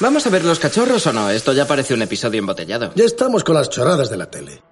[0.00, 1.28] ¿Vamos a ver los cachorros o no?
[1.28, 2.92] Esto ya parece un episodio embotellado.
[2.94, 4.62] Ya estamos con las chorradas de la tele.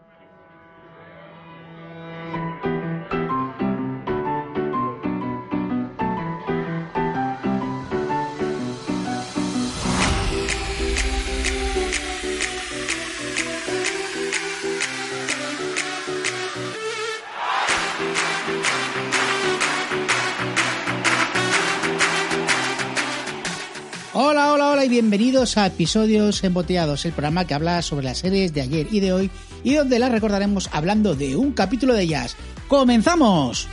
[25.55, 29.31] A Episodios Embotellados, el programa que habla sobre las series de ayer y de hoy
[29.63, 32.37] y donde las recordaremos hablando de un capítulo de ellas.
[32.67, 33.69] ¡Comenzamos!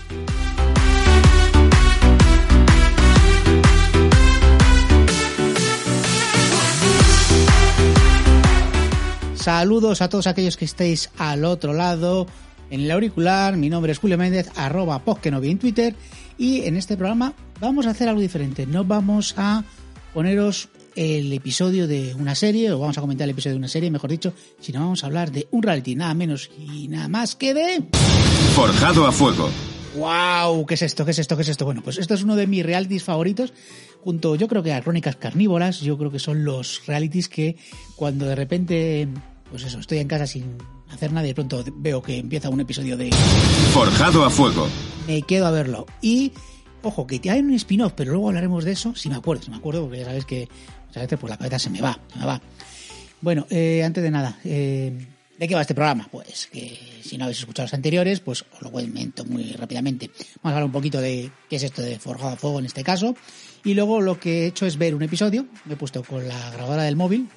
[9.34, 12.28] Saludos a todos aquellos que estéis al otro lado
[12.70, 13.58] en el auricular.
[13.58, 15.96] Mi nombre es Julio Méndez, arroba Poskenovi en Twitter.
[16.38, 18.68] Y en este programa vamos a hacer algo diferente.
[18.68, 19.64] No vamos a
[20.14, 23.92] poneros el episodio de una serie, o vamos a comentar el episodio de una serie,
[23.92, 27.54] mejor dicho, sino vamos a hablar de un reality, nada menos y nada más que
[27.54, 27.84] de...
[28.56, 29.50] Forjado a fuego.
[29.96, 30.66] ¡Wow!
[30.66, 31.06] ¿Qué es esto?
[31.06, 31.36] ¿Qué es esto?
[31.36, 31.66] ¿Qué es esto?
[31.66, 33.54] Bueno, pues esto es uno de mis realities favoritos,
[34.02, 37.58] junto yo creo que a Crónicas Carnívoras, yo creo que son los realities que
[37.96, 39.08] cuando de repente,
[39.50, 40.58] pues eso, estoy en casa sin
[40.90, 43.12] hacer nada y de pronto veo que empieza un episodio de...
[43.74, 44.68] Forjado a fuego.
[45.08, 45.86] Me quedo a verlo.
[46.02, 46.32] Y
[46.84, 49.56] Ojo, que hay un spin-off, pero luego hablaremos de eso, si me acuerdo, si me
[49.56, 50.50] acuerdo, porque ya sabes que
[50.94, 52.42] a veces por la cabeza se me va, se me va.
[53.22, 54.92] Bueno, eh, antes de nada, eh,
[55.40, 56.10] ¿de qué va este programa?
[56.12, 60.12] Pues que si no habéis escuchado los anteriores, pues os lo comento muy rápidamente.
[60.42, 62.84] Vamos a hablar un poquito de qué es esto de Forjado a Fuego en este
[62.84, 63.16] caso.
[63.64, 66.52] Y luego lo que he hecho es ver un episodio, me he puesto con la
[66.52, 67.30] grabadora del móvil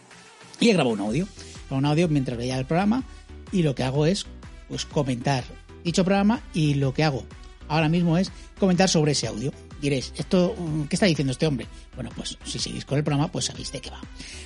[0.58, 1.28] y he grabado un audio.
[1.70, 3.04] Un audio mientras veía el programa
[3.52, 4.26] y lo que hago es
[4.68, 5.44] pues comentar
[5.84, 7.24] dicho programa y lo que hago
[7.68, 9.52] ahora mismo es comentar sobre ese audio.
[9.80, 10.54] Diréis, ¿esto
[10.88, 11.66] qué está diciendo este hombre?
[11.94, 14.00] Bueno, pues si seguís con el programa, pues sabéis de qué va.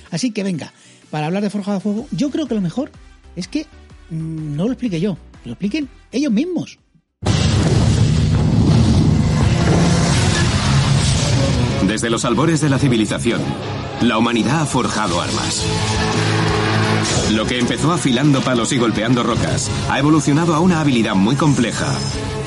[0.09, 0.73] Así que venga,
[1.09, 2.91] para hablar de Forjado a Fuego, yo creo que lo mejor
[3.35, 3.65] es que
[4.09, 6.79] mmm, no lo explique yo, lo expliquen ellos mismos.
[11.87, 13.41] Desde los albores de la civilización,
[14.01, 15.65] la humanidad ha forjado armas.
[17.31, 21.93] Lo que empezó afilando palos y golpeando rocas ha evolucionado a una habilidad muy compleja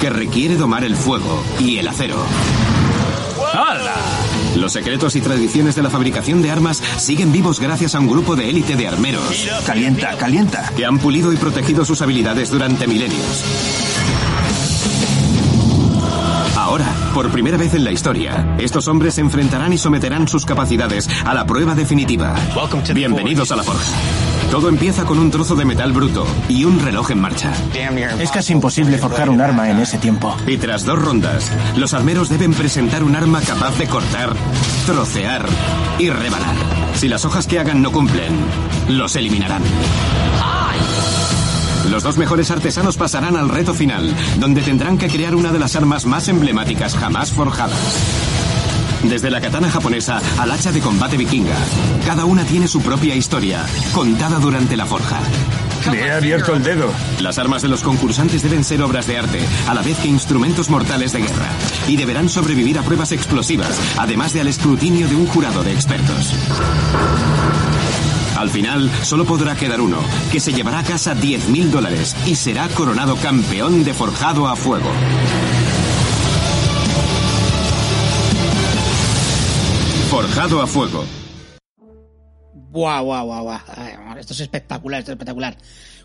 [0.00, 2.16] que requiere domar el fuego y el acero.
[3.52, 3.94] ¡Hala!
[4.56, 8.36] Los secretos y tradiciones de la fabricación de armas siguen vivos gracias a un grupo
[8.36, 9.48] de élite de armeros.
[9.66, 10.70] Calienta, calienta.
[10.76, 13.44] Que han pulido y protegido sus habilidades durante milenios.
[16.64, 21.10] Ahora, por primera vez en la historia, estos hombres se enfrentarán y someterán sus capacidades
[21.26, 22.34] a la prueba definitiva.
[22.94, 23.84] Bienvenidos a la forja.
[24.50, 27.52] Todo empieza con un trozo de metal bruto y un reloj en marcha.
[28.18, 30.34] Es casi imposible forjar un arma en ese tiempo.
[30.46, 34.32] Y tras dos rondas, los armeros deben presentar un arma capaz de cortar,
[34.86, 35.44] trocear
[35.98, 36.56] y rebanar.
[36.94, 38.32] Si las hojas que hagan no cumplen,
[38.88, 39.62] los eliminarán.
[41.90, 45.76] Los dos mejores artesanos pasarán al reto final, donde tendrán que crear una de las
[45.76, 47.78] armas más emblemáticas jamás forjadas.
[49.04, 51.56] Desde la katana japonesa al hacha de combate vikinga,
[52.06, 55.20] cada una tiene su propia historia, contada durante la forja.
[55.92, 56.90] He abierto el dedo.
[57.20, 60.70] Las armas de los concursantes deben ser obras de arte, a la vez que instrumentos
[60.70, 61.50] mortales de guerra,
[61.86, 66.32] y deberán sobrevivir a pruebas explosivas, además de al escrutinio de un jurado de expertos.
[68.44, 69.96] Al final, solo podrá quedar uno,
[70.30, 74.90] que se llevará a casa 10.000 dólares y será coronado campeón de forjado a fuego.
[80.10, 81.06] Forjado a fuego.
[82.52, 84.18] Guau, guau, guau, guau.
[84.18, 85.56] Esto es espectacular, esto es espectacular.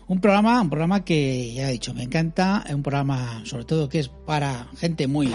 [0.06, 2.64] Un programa, un programa que ya he dicho, me encanta.
[2.66, 5.30] Es un programa, sobre todo, que es para gente muy.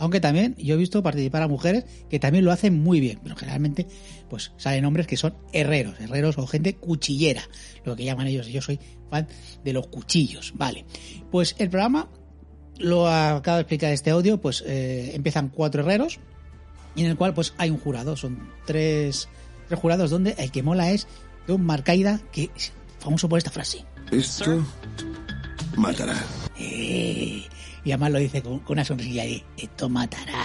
[0.00, 3.36] Aunque también yo he visto participar a mujeres que también lo hacen muy bien, pero
[3.36, 3.86] generalmente
[4.30, 7.42] pues salen hombres que son herreros, herreros o gente cuchillera,
[7.84, 8.46] lo que llaman ellos.
[8.46, 9.28] Yo soy fan
[9.62, 10.86] de los cuchillos, vale.
[11.30, 12.08] Pues el programa
[12.78, 16.18] lo acabo de explicar este audio, pues eh, empiezan cuatro herreros
[16.96, 19.28] y en el cual pues hay un jurado, son tres,
[19.68, 21.08] tres jurados donde el que mola es
[21.46, 23.84] Don Marcaida, que es famoso por esta frase.
[24.10, 24.64] Esto
[25.76, 26.16] matará.
[26.58, 27.44] Eh,
[27.84, 30.44] y además lo dice con, una sonrisa ahí, esto matará.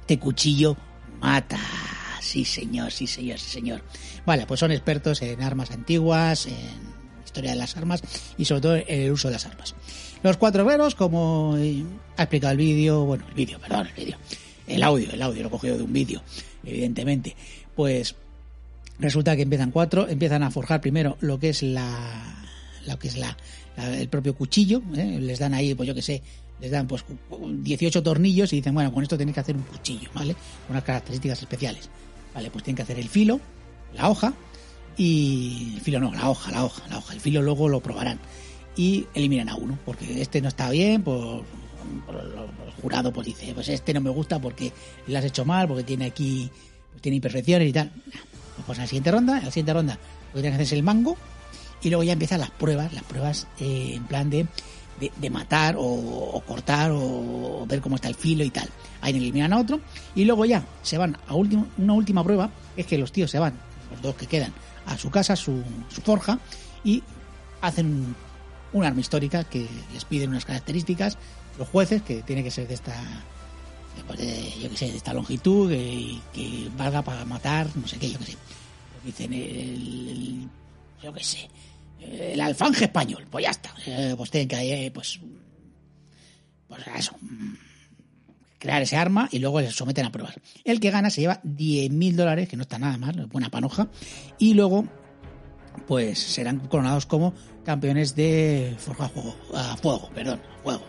[0.00, 0.76] Este cuchillo
[1.20, 1.58] mata.
[2.20, 3.82] Sí, señor, sí, señor, sí, señor.
[4.24, 6.54] Vale, pues son expertos en armas antiguas, en
[7.24, 8.02] historia de las armas
[8.38, 9.74] y sobre todo en el uso de las armas.
[10.22, 11.54] Los cuatro herreros, como
[12.16, 14.16] ha explicado el vídeo, bueno, el vídeo, perdón, el vídeo,
[14.66, 16.22] el audio, el audio lo he cogido de un vídeo,
[16.64, 17.36] evidentemente,
[17.76, 18.14] pues
[18.98, 22.46] resulta que empiezan cuatro, empiezan a forjar primero lo que es la,
[22.86, 23.36] lo que es la,
[23.76, 25.18] la- el propio cuchillo, ¿eh?
[25.20, 26.22] les dan ahí, pues yo que sé,
[26.60, 27.04] les dan pues
[27.40, 30.34] 18 tornillos y dicen, bueno, con esto tenéis que hacer un cuchillo, ¿vale?
[30.34, 31.88] Con unas características especiales.
[32.34, 33.40] Vale, pues tienen que hacer el filo,
[33.94, 34.32] la hoja
[34.96, 37.14] y el filo no, la hoja, la hoja, la hoja.
[37.14, 38.18] El filo luego lo probarán
[38.76, 41.44] y eliminan a uno porque este no está bien, por
[42.08, 44.72] el jurado pues dice, pues este no me gusta porque
[45.06, 46.50] lo has hecho mal, porque tiene aquí
[46.90, 47.90] pues tiene imperfecciones y tal.
[48.66, 50.72] Pues a la siguiente ronda, a la siguiente ronda, lo que tienen que hacer es
[50.72, 51.16] el mango
[51.82, 54.46] y luego ya empiezan las pruebas, las pruebas eh, en plan de,
[55.00, 58.68] de, de matar o, cortar o, ver cómo está el filo y tal.
[59.00, 59.80] Ahí eliminan a otro
[60.14, 63.38] y luego ya se van a último, una última prueba, es que los tíos se
[63.38, 63.54] van,
[63.90, 64.52] los dos que quedan,
[64.86, 66.38] a su casa, su, su forja
[66.84, 67.02] y
[67.60, 68.16] hacen un,
[68.72, 71.18] un arma histórica que les piden unas características
[71.58, 72.94] los jueces que tiene que ser de esta
[74.06, 77.96] pues de, yo que sé de esta longitud que, que valga para matar no sé
[77.98, 78.36] qué yo que sé
[78.92, 80.48] Pues dicen el, el-
[81.02, 81.48] yo que sé
[82.00, 85.20] el alfanje español pues ya está Eh, pues tienen que eh, pues
[86.68, 87.16] pues eso
[88.58, 90.34] crear ese arma y luego les someten a pruebas
[90.64, 93.88] el que gana se lleva 10.000 dólares que no está nada mal buena panoja
[94.38, 94.86] y luego
[95.86, 97.34] pues serán coronados como
[97.64, 100.82] campeones de forja a fuego, a fuego, perdón, fuego.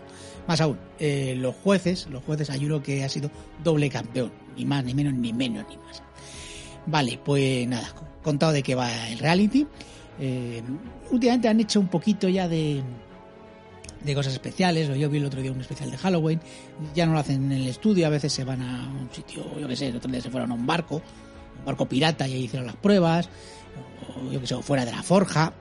[0.46, 3.30] Más aún, eh, los jueces, los jueces hay que ha sido
[3.62, 6.02] doble campeón, ni más, ni menos, ni menos, ni más.
[6.86, 9.66] Vale, pues nada, contado de que va el reality.
[10.20, 10.62] Eh,
[11.10, 12.82] últimamente han hecho un poquito ya de,
[14.02, 14.88] de cosas especiales.
[14.98, 16.40] Yo vi el otro día un especial de Halloween.
[16.94, 19.68] Ya no lo hacen en el estudio, a veces se van a un sitio, yo
[19.68, 20.96] qué sé, el otro día se fueron a un barco,
[21.58, 23.28] un barco pirata y ahí hicieron las pruebas.
[24.16, 25.52] O yo qué sé, fuera de la forja.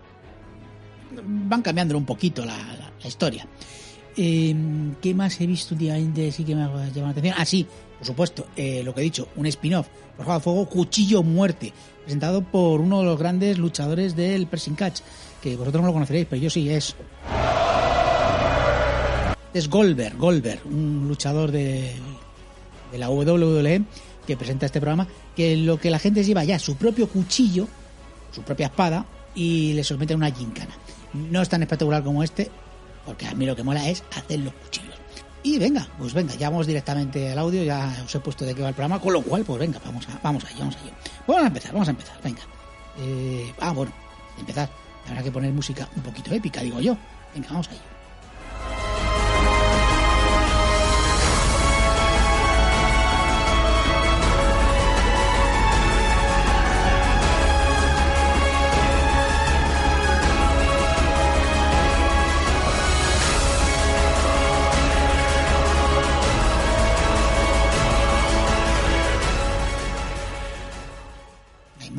[1.24, 2.58] Van cambiando un poquito la
[3.04, 3.48] historia.
[4.20, 4.56] Eh,
[5.00, 6.32] ¿Qué más he visto últimamente?
[6.32, 7.36] Sí que me ha llamado la atención.
[7.38, 7.68] Ah, sí,
[7.98, 11.74] por supuesto, eh, lo que he dicho, un spin-off, por Juego Fuego, Cuchillo Muerte,
[12.04, 15.02] presentado por uno de los grandes luchadores del Pressing Catch,
[15.42, 16.96] que vosotros no lo conoceréis, pero yo sí, es.
[19.54, 21.94] Es Goldberg, Goldberg, un luchador de,
[22.92, 23.84] de la WWE
[24.28, 27.68] que presenta este programa, que lo que la gente lleva ya su propio cuchillo,
[28.32, 30.76] su propia espada, y le someten una gincana.
[31.14, 32.52] No es tan espectacular como este,
[33.06, 34.97] porque a mí lo que mola es hacer los cuchillos.
[35.48, 38.62] Y venga, pues venga, ya vamos directamente al audio, ya os he puesto de qué
[38.62, 40.92] va el programa, con lo cual, pues venga, vamos a, vamos allá, vamos allá.
[41.26, 42.42] Vamos a empezar, vamos a empezar, venga.
[43.00, 43.94] Eh, ah, bueno,
[44.38, 44.70] empezar.
[45.08, 46.98] Habrá que poner música un poquito épica, digo yo.
[47.34, 47.80] Venga, vamos allá.
[47.80, 47.97] Hay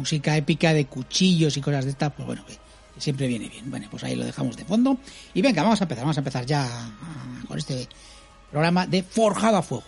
[0.09, 2.57] música épica de cuchillos y cosas de estas, pues bueno, que,
[2.99, 3.71] siempre viene bien.
[3.71, 4.97] Bueno, pues ahí lo dejamos de fondo.
[5.35, 7.87] Y venga, vamos a empezar, vamos a empezar ya ah, con este
[8.51, 9.85] programa de Forjado a Fuego.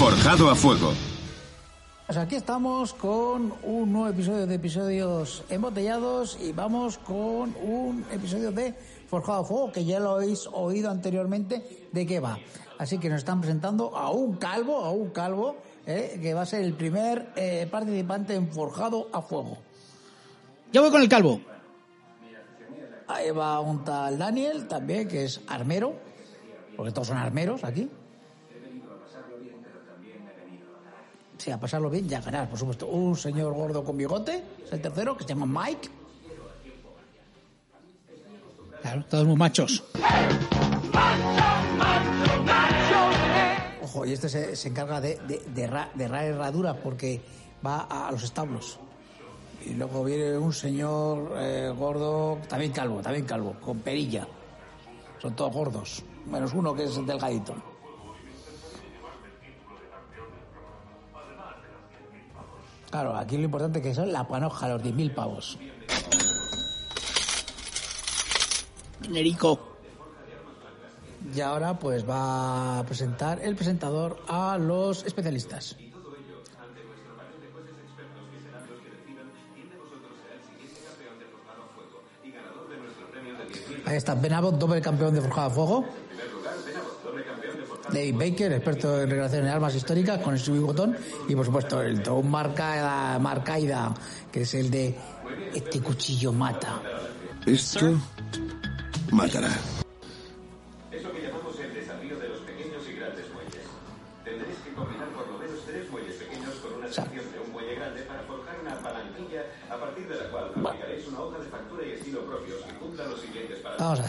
[0.00, 0.92] Forjado a fuego.
[2.06, 8.50] Pues aquí estamos con un nuevo episodio de episodios embotellados y vamos con un episodio
[8.50, 8.74] de
[9.08, 12.36] Forjado a Fuego que ya lo habéis oído anteriormente de qué va.
[12.78, 15.56] Así que nos están presentando a un calvo, a un calvo,
[15.90, 19.58] eh, que va a ser el primer eh, participante en Forjado a Fuego.
[20.72, 21.40] Yo voy con el calvo.
[23.08, 25.94] Ahí va un tal Daniel también, que es armero,
[26.76, 27.90] porque todos son armeros aquí.
[31.38, 32.86] Sí, a pasarlo bien y a ganar, por supuesto.
[32.86, 35.88] Un señor gordo con bigote, es el tercero, que se llama Mike.
[38.82, 39.82] Claro, todos muy machos.
[43.90, 45.16] Ojo, y este se, se encarga de,
[45.52, 47.20] de, erra- de herraduras porque
[47.66, 48.78] va a, los establos.
[49.66, 54.28] Y luego viene un señor eh, gordo, también calvo, también calvo, con perilla.
[55.20, 57.52] Son todos gordos, menos uno que es delgadito.
[62.90, 65.58] Claro, aquí lo importante que son la panoja, los 10.000 pavos.
[69.02, 69.69] Generico.
[71.34, 75.76] Y ahora pues va a presentar el presentador a los especialistas.
[83.86, 85.84] Ahí está Ben Abbott, doble campeón de Forjado a Fuego.
[87.92, 90.96] David Baker, experto en recreación de armas históricas con el subibotón.
[91.28, 93.92] Y por supuesto el Tom Marca, Marcaida,
[94.30, 94.96] que es el de
[95.54, 96.80] Este cuchillo mata.
[97.46, 97.98] Esto
[99.10, 99.50] matará.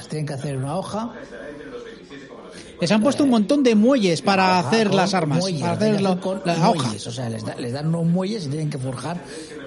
[0.07, 1.09] Tienen que hacer una hoja.
[2.79, 5.95] Les han puesto un montón de muelles para Ajá, hacer las armas, muelles, para hacer
[5.95, 6.83] hacer con la hoja.
[6.83, 9.17] muelles, O sea, les, da- les dan unos muelles y tienen que forjar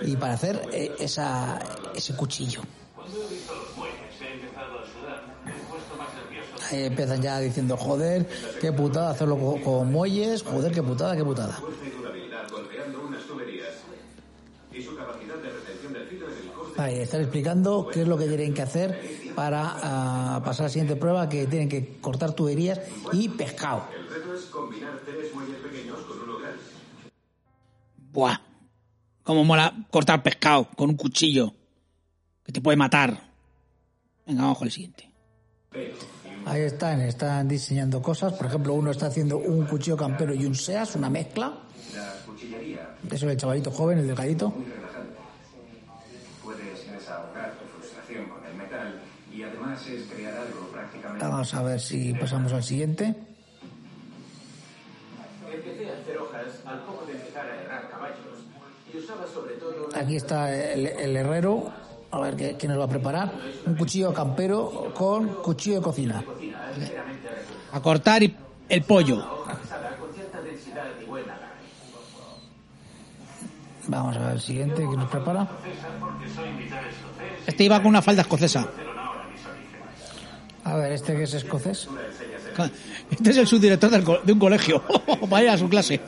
[0.02, 1.58] y para hacer eh, esa,
[1.94, 2.60] ese cuchillo.
[6.70, 8.26] Ahí empiezan ya diciendo, joder,
[8.60, 11.58] qué putada hacerlo con, con muelles, joder, qué putada, qué putada.
[16.76, 20.72] Ahí están explicando qué es lo que tienen que hacer para ah, pasar a la
[20.72, 22.80] siguiente prueba, que tienen que cortar tuberías
[23.12, 23.84] y pescado.
[28.12, 28.40] Buah.
[29.22, 31.52] Cómo mola cortar pescado con un cuchillo.
[32.44, 33.18] Que te puede matar.
[34.26, 35.10] Venga, vamos con el siguiente.
[36.46, 38.34] Ahí están, están diseñando cosas.
[38.34, 41.58] Por ejemplo, uno está haciendo un cuchillo campero y un SEAS, una mezcla.
[43.06, 44.52] Eso es el chavalito joven, el delgadito.
[49.74, 51.24] Es crear algo prácticamente.
[51.26, 53.14] Vamos a ver si pasamos al siguiente.
[55.52, 58.16] Empecé a hacer hojas al poco de empezar a herrar caballos
[58.92, 61.70] y usaba sobre todo Aquí está el, el herrero.
[62.10, 63.32] A ver qué, qué nos va a preparar.
[63.66, 66.24] Un cuchillo campero con cuchillo de cocina.
[67.72, 68.36] A cortar y-
[68.68, 69.44] el pollo.
[73.86, 75.46] Vamos a ver el siguiente que nos prepara.
[77.46, 78.66] Este iba con una falda escocesa.
[80.64, 81.88] A ver, este que es escocés.
[83.10, 84.82] Este es el subdirector del de un colegio.
[85.28, 86.00] Vaya a su clase.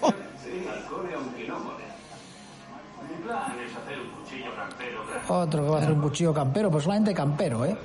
[5.28, 7.76] Otro que va a hacer un cuchillo campero, pues solamente campero, ¿eh?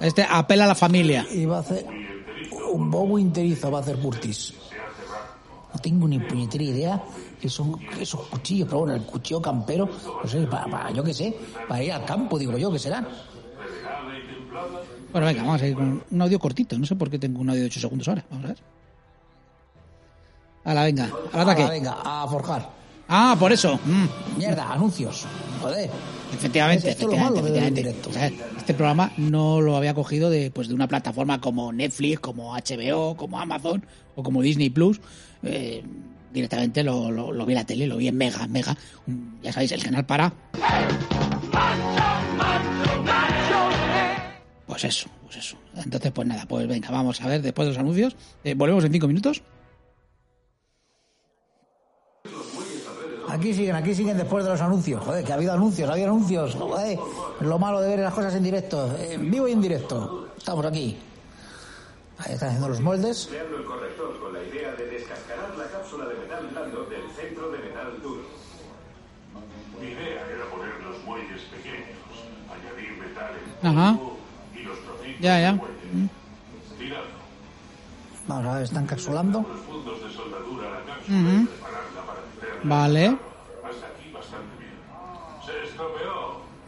[0.00, 1.26] Este apela a la familia.
[1.30, 1.86] Y va a hacer
[2.72, 4.54] un bobo interizo, va a hacer Curtis.
[5.76, 7.02] No tengo ni puñetera idea
[7.38, 9.86] que son esos cuchillos, pero bueno, el cuchillo campero,
[10.22, 11.36] no sé, para, para- yo qué sé,
[11.68, 13.06] para ir al campo, digo yo, que serán?
[15.12, 16.78] Bueno, venga, vamos a ir con un audio cortito.
[16.78, 18.24] No sé por qué tengo un audio de 8 segundos ahora.
[18.30, 18.58] Vamos a ver.
[20.64, 21.62] Hala, venga, al ataque.
[21.62, 22.70] Ahora, venga, a forjar.
[23.08, 23.78] Ah, por eso.
[23.84, 25.26] Mm, Mierda, anuncios.
[25.60, 25.90] Joder.
[26.34, 27.80] efectivamente, es efectivamente, efectivamente.
[27.82, 28.10] directo.
[28.10, 28.26] O sea,
[28.58, 33.16] Este programa no lo había cogido de, pues, de una plataforma como Netflix, como HBO,
[33.16, 33.84] como Amazon
[34.14, 35.00] o como Disney Plus.
[35.42, 35.82] Eh,
[36.32, 38.76] directamente lo, lo, lo vi en la tele, lo vi en Mega, Mega.
[39.06, 40.32] Un- ya sabéis, el canal para.
[44.66, 45.56] Pues eso, pues eso.
[45.76, 48.16] Entonces, pues nada, pues venga, vamos a ver después de los anuncios.
[48.44, 49.42] Eh, volvemos en cinco minutos.
[53.36, 55.02] Aquí siguen, aquí siguen después de los anuncios.
[55.04, 56.54] Joder, que ha habido anuncios, ha habido anuncios.
[56.54, 56.98] Joder,
[57.40, 60.28] lo malo de ver las cosas en directo, en vivo y en directo.
[60.38, 60.96] Estamos aquí.
[62.18, 63.26] Ahí están haciendo los moldes.
[63.30, 67.50] creando el corrector con la idea de descascarar la cápsula de metal blando del centro
[67.50, 68.22] de metal duro.
[69.82, 72.00] Mi idea era poner los muelles pequeños,
[72.48, 73.98] añadir metal en Ajá.
[73.98, 74.16] polvo
[74.54, 75.60] y los trocitos Ya, ya.
[78.28, 79.40] Vamos a ver, están capsulando.
[79.46, 82.55] los puntos de soldadura a la cápsula y prepararla para meterla.
[82.66, 83.16] Vale.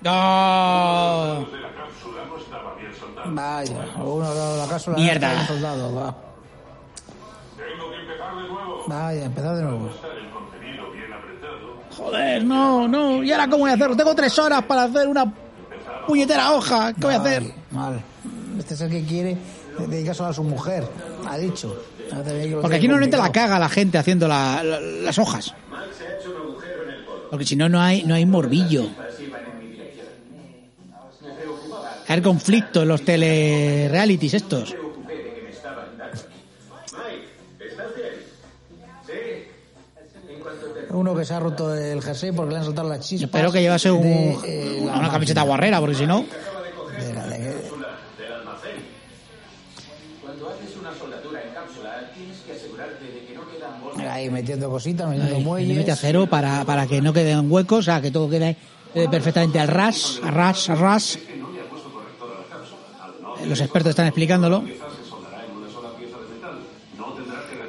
[0.00, 1.47] ¡No!
[1.50, 1.59] De.
[3.31, 4.97] Vaya, uno dado la cápsula.
[4.97, 5.47] Mierda.
[5.47, 6.14] soldado, va.
[7.57, 8.85] Tengo que empezar de nuevo.
[8.87, 9.90] Vaya, empezad de nuevo.
[11.97, 13.23] Joder, no, no.
[13.25, 13.97] ¿Y ahora cómo voy a hacerlo?
[13.97, 15.33] Tengo tres horas para hacer una
[16.07, 16.93] puñetera hoja.
[16.95, 17.43] ¿Qué voy a hacer?
[17.73, 18.00] Mal.
[18.59, 19.37] Este es el que quiere
[19.78, 20.85] dedicárselo a su mujer,
[21.28, 21.76] ha dicho.
[22.62, 25.55] Porque aquí normalmente la caga la gente haciendo la- la- las hojas.
[27.30, 28.88] Porque si no, no hay, no hay morbillo.
[32.06, 34.75] Hay conflicto en los telerealities estos.
[40.90, 43.28] Uno que se ha roto el jersey porque le han soltado las chispas.
[43.28, 46.25] Espero que llevase un- de, eh, la una camiseta guarrera, porque si no...
[54.18, 55.68] ahí metiendo cositas, metiendo Ay, muelles.
[55.68, 58.56] límite a cero para, para que no queden huecos, o sea, que todo quede
[58.94, 61.18] eh, perfectamente al ras, a ras, a ras.
[63.46, 64.64] Los expertos están explicándolo.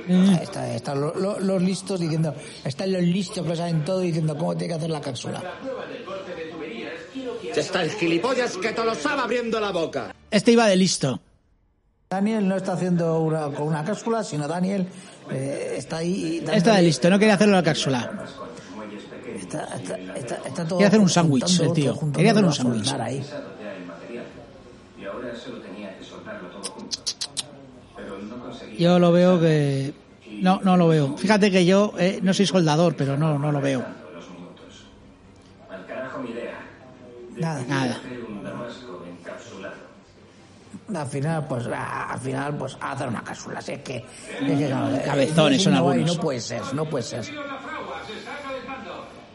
[0.10, 2.34] Ahí está- lo- lo- los listos diciendo,
[2.66, 5.44] están los listos que lo saben todo diciendo cómo tiene que hacer la cápsula.
[7.56, 10.14] Ya está el gilipollas que te lo sabe abriendo la boca.
[10.32, 11.20] Este iba de listo.
[12.12, 14.88] Daniel no está haciendo una, con una cápsula, sino Daniel
[15.30, 16.42] eh, está ahí.
[16.44, 18.26] y- Está de listo, no quería hacerlo en la cápsula.
[19.40, 21.92] Está, está, está, está todo Quería hacer un sándwich, el tío.
[21.92, 22.92] todo juntando Quería hacer un sándwich.
[28.78, 29.94] Yo lo veo que...
[30.42, 31.18] No, no lo veo.
[31.18, 33.84] Fíjate que yo eh, no soy soldador, pero no, no lo veo.
[37.38, 37.96] Nada, Nada.
[37.96, 39.76] Hacer un damasco encapsulado.
[40.94, 43.60] Al final, pues, ah, al final, pues, hacer una cápsula.
[43.60, 46.16] Es que, es que, claro, eh, Cabezones son no hay, algunos.
[46.16, 47.26] No puede ser, no puede ser.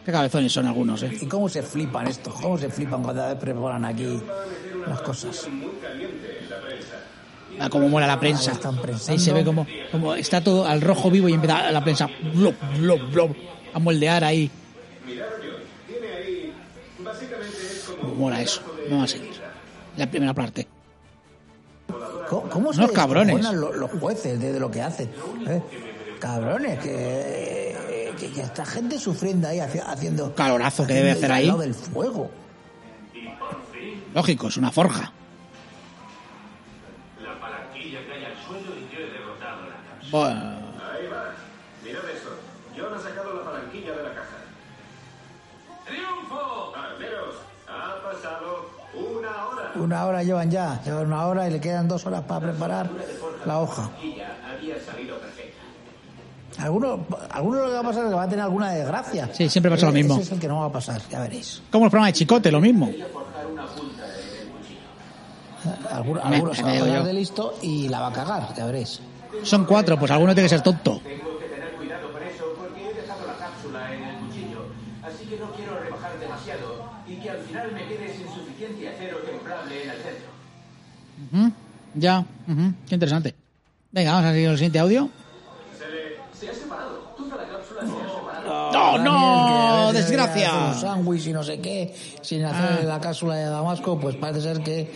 [0.05, 1.17] Qué cabezones son algunos, ¿eh?
[1.19, 2.35] ¿Y cómo se flipan estos?
[2.35, 4.21] ¿Cómo se flipan cuando preparan aquí
[4.87, 5.49] las cosas?
[7.59, 8.51] Ah, como mola la prensa.
[8.51, 8.79] Ahí están.
[9.09, 12.55] Ahí se ve como, como está todo al rojo vivo y empieza la prensa blop,
[12.79, 13.37] blop, blop,
[13.73, 14.51] a moldear ahí.
[18.01, 18.61] Como mola eso.
[18.91, 19.33] Vamos a seguir.
[19.97, 20.74] La primera parte.
[22.29, 23.37] ¿Cómo, cómo se cabrones.
[23.37, 25.11] descojonan lo- los, jueces de, de lo que hacen?
[25.47, 25.63] ¿eh?
[26.21, 30.35] Cabrones, que, que, que esta gente sufriendo ahí haci- haciendo...
[30.35, 31.43] Calorazo que debe hacer ahí.
[31.43, 32.31] al lado del fuego.
[34.15, 35.13] Lógico, es una forja.
[37.23, 40.11] La palanquilla cae al suelo y yo he derrotado la cápsula.
[40.11, 40.41] Bueno,
[40.93, 41.35] Ahí va.
[41.85, 42.31] Mirad esto.
[42.77, 44.37] John ha sacado la palanquilla de la caja.
[45.87, 46.73] ¡Triunfo!
[46.77, 47.35] Armeros,
[47.69, 49.73] ha pasado una hora.
[49.77, 52.91] Una hora llevan ya, llevan una hora y le quedan dos horas para preparar
[53.45, 53.91] la hoja.
[56.59, 59.29] Algunos, algunos lo que va a pasar es que va a tener alguna desgracia.
[59.33, 60.15] Sí, siempre pasa lo mismo.
[60.15, 61.63] Ese es el que no va a pasar, ya veréis.
[61.71, 62.89] como el programa de Chicote, lo mismo.
[65.91, 69.01] Algunos, algunos se van a de listo y la va a cagar, ya veréis.
[69.43, 71.01] Son cuatro, pues alguno tiene que ser tonto.
[71.03, 74.67] Tengo que tener cuidado con eso porque he dejado la cápsula en el cuchillo.
[75.03, 79.19] Así que no quiero rebajar demasiado y que al final me quede sin suficiente acero
[79.19, 80.29] templable en el centro.
[81.95, 83.35] Ya, ujú, qué interesante.
[83.93, 85.09] Venga, vamos a seguir el siguiente audio.
[86.39, 87.15] Se ha separado.
[88.73, 89.93] ¡No, no!
[89.93, 90.53] ¡Desgracia!
[90.69, 94.61] Un sándwich y no sé qué, sin hacer la cápsula de Damasco, pues parece ser
[94.63, 94.93] que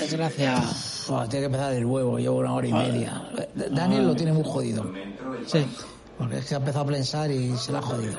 [0.00, 0.56] Desgracia.
[0.58, 3.22] Uf, tiene que empezar del huevo, llevo una hora y media.
[3.70, 4.92] Daniel lo tiene muy jodido,
[5.46, 5.66] Sí.
[6.18, 8.18] porque es que ha empezado a pensar y se la ha jodido.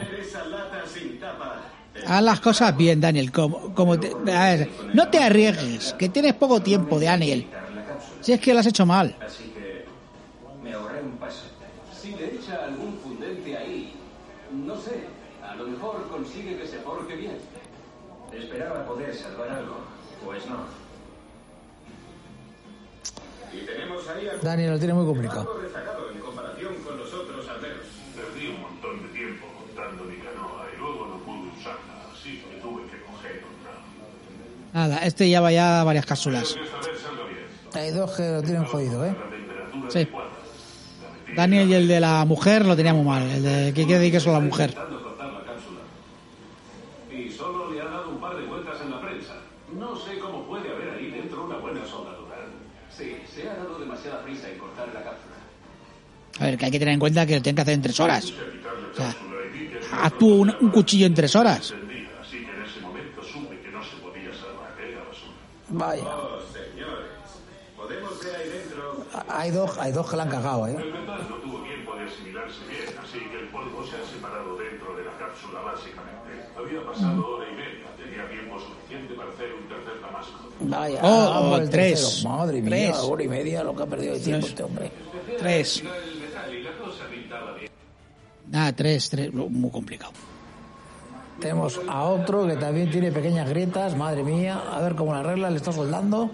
[2.08, 3.32] Haz las cosas bien, Daniel.
[3.32, 7.48] Como, como te- a ver, no te arriesgues, que tienes poco tiempo, Daniel.
[8.22, 9.16] Si es que lo has hecho mal.
[9.26, 9.86] Así que
[10.64, 11.46] me ahorré un paso.
[12.00, 13.94] Si le echa algún fundente ahí,
[14.52, 15.06] no sé,
[15.44, 17.38] a lo mejor consigue que se forje bien.
[18.32, 19.78] Esperaba poder salvar algo,
[20.24, 20.66] pues no.
[23.54, 25.42] Y tenemos ahí a Daniel lo tiene muy complicado.
[25.42, 27.86] algo rezagado en comparación con los otros almeros.
[28.16, 32.62] Perdí un montón de tiempo montando mi canoa y luego no pude usarla, así que
[32.62, 33.82] tuve que coger otra.
[34.74, 36.56] Nada, este ya va ya varias cápsulas.
[36.56, 37.46] Esta vez salga bien.
[37.74, 39.16] Hay dos que lo tienen jodido, ¿eh?
[39.90, 40.08] Sí.
[41.36, 43.24] Daniel y el de la mujer lo tenía muy mal.
[43.24, 44.70] El de que quiere decir que es la mujer.
[44.72, 45.80] Intentando cortar la cápsula.
[47.12, 49.34] Y solo le ha dado un par de vueltas en la prensa.
[49.74, 52.36] No sé cómo puede haber ahí dentro una buena soldadura.
[52.96, 55.36] Sí, se ha dado demasiada prisa en cortar la cápsula.
[56.40, 58.00] A ver, que hay que tener en cuenta que lo tienen que hacer en tres
[58.00, 58.34] horas.
[58.92, 59.16] O sea,
[60.20, 61.72] tú un, un cuchillo en tres horas.
[61.72, 64.76] encendía, así que en ese momento supe que no se podía salvar.
[64.82, 65.34] Era basura.
[65.70, 66.04] Vaya.
[66.04, 67.08] Oh, señores.
[67.78, 69.01] Podemos ver ahí dentro.
[69.28, 70.76] Hay dos, hay dos que la han cagado, ¿eh?
[70.80, 74.56] El metal no tuvo tiempo de asimilarse bien, así que el polvo se ha separado
[74.58, 76.48] dentro de la cápsula básicamente.
[76.58, 80.50] Había pasado hora y media, tenía tiempo suficiente para hacer un tercer damasco.
[80.62, 81.00] Vaya.
[81.04, 82.02] Oh, vamos por el tres.
[82.02, 82.30] tercero.
[82.30, 82.98] Madre mía, Tres.
[83.00, 84.92] hora y media lo que ha perdido de tiempo este hombre.
[85.40, 85.82] Tres.
[85.82, 85.90] El.
[88.52, 89.34] Nada, tres, tres.
[89.34, 90.12] Muy complicado.
[91.40, 95.50] Tenemos a otro que también tiene pequeñas grietas, madre mía, a ver cómo la arregla,
[95.50, 96.30] le está soldando.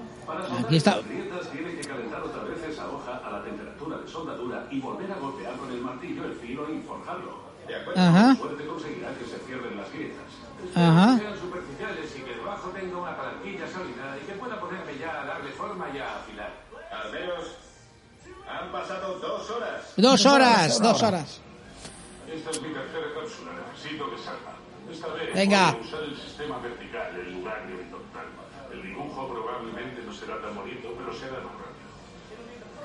[0.60, 1.00] Aquí está.
[1.00, 5.12] grietas tiene que calentar otra vez esa hoja a la temperatura de soldadura y volver
[5.12, 7.46] a golpear con el martillo el filo y forjarlo.
[7.68, 8.36] De acuerdo, Ajá.
[8.36, 10.30] suerte conseguirá que se cierren las grietas.
[10.76, 11.16] Ajá.
[11.18, 15.22] Que sean superficiales y que debajo tenga una palanquilla sólida y que pueda ponerme ya
[15.22, 16.54] a darle forma y a afilar.
[16.92, 17.44] Al menos
[18.48, 19.94] han pasado dos horas.
[19.98, 21.42] Dos horas, dos horas.
[22.32, 24.54] Esta es mi tercera cápsula, necesito que salga.
[24.90, 25.72] Esta vez Venga.
[25.74, 28.28] voy a usar el sistema vertical en lugar de horizontal.
[28.72, 31.57] El dibujo probablemente no será tan bonito, pero será más.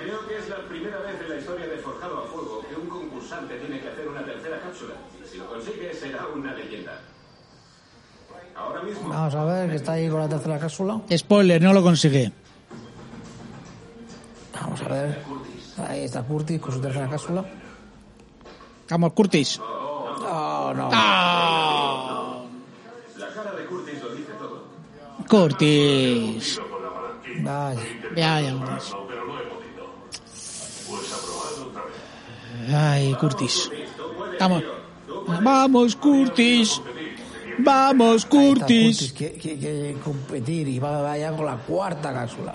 [0.02, 2.88] Creo que es la primera vez en la historia de Forjado a Fuego que un
[2.88, 4.94] concursante tiene que hacer una tercera cápsula.
[5.30, 7.00] Si lo consigue, será una leyenda.
[8.54, 11.00] Ahora mismo, Vamos a ver que está ahí con la tercera cápsula.
[11.16, 12.32] Spoiler, no lo consigue.
[14.54, 15.22] Vamos a ver.
[15.88, 17.44] Ahí está Curtis con su tercera cápsula.
[18.90, 19.58] Vamos, Curtis.
[19.58, 20.90] Oh, no.
[20.92, 22.42] ¡Ah!
[23.16, 24.64] la cara de Curtis lo dice todo.
[25.28, 26.60] Curtis.
[27.42, 27.80] Vaya.
[28.14, 28.90] Ya, ya, Curtis.
[28.90, 29.86] No, pero no he podido.
[30.88, 31.94] Pues aprobado otra vez.
[32.70, 33.70] Ay, Curtis.
[34.38, 34.62] Vamos.
[35.42, 36.81] Vamos, Curtis.
[37.59, 39.12] Vamos, está Curtis.
[39.12, 42.55] que, que- que competir y va vaya con la cuarta cápsula.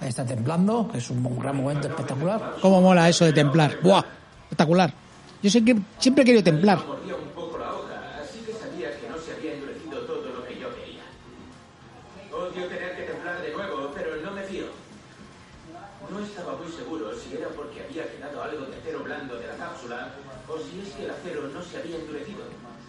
[0.00, 2.56] Ahí está templando, que es un gran momento espectacular.
[2.62, 3.78] Cómo mola eso de templar.
[3.82, 4.02] Buah,
[4.44, 4.92] espectacular.
[5.42, 6.78] Yo sé que siempre he querido templar.
[6.86, 10.44] Mordía un poco la hoja, así que sabía que no se había endurecido todo lo
[10.46, 11.04] que yo quería.
[12.32, 14.66] Odio tener que templar de nuevo, pero no me fío.
[16.10, 19.54] No estaba muy seguro si era porque había quedado algo de acero blando de la
[19.56, 20.08] cápsula
[20.48, 22.40] o si es que el acero no se había endurecido.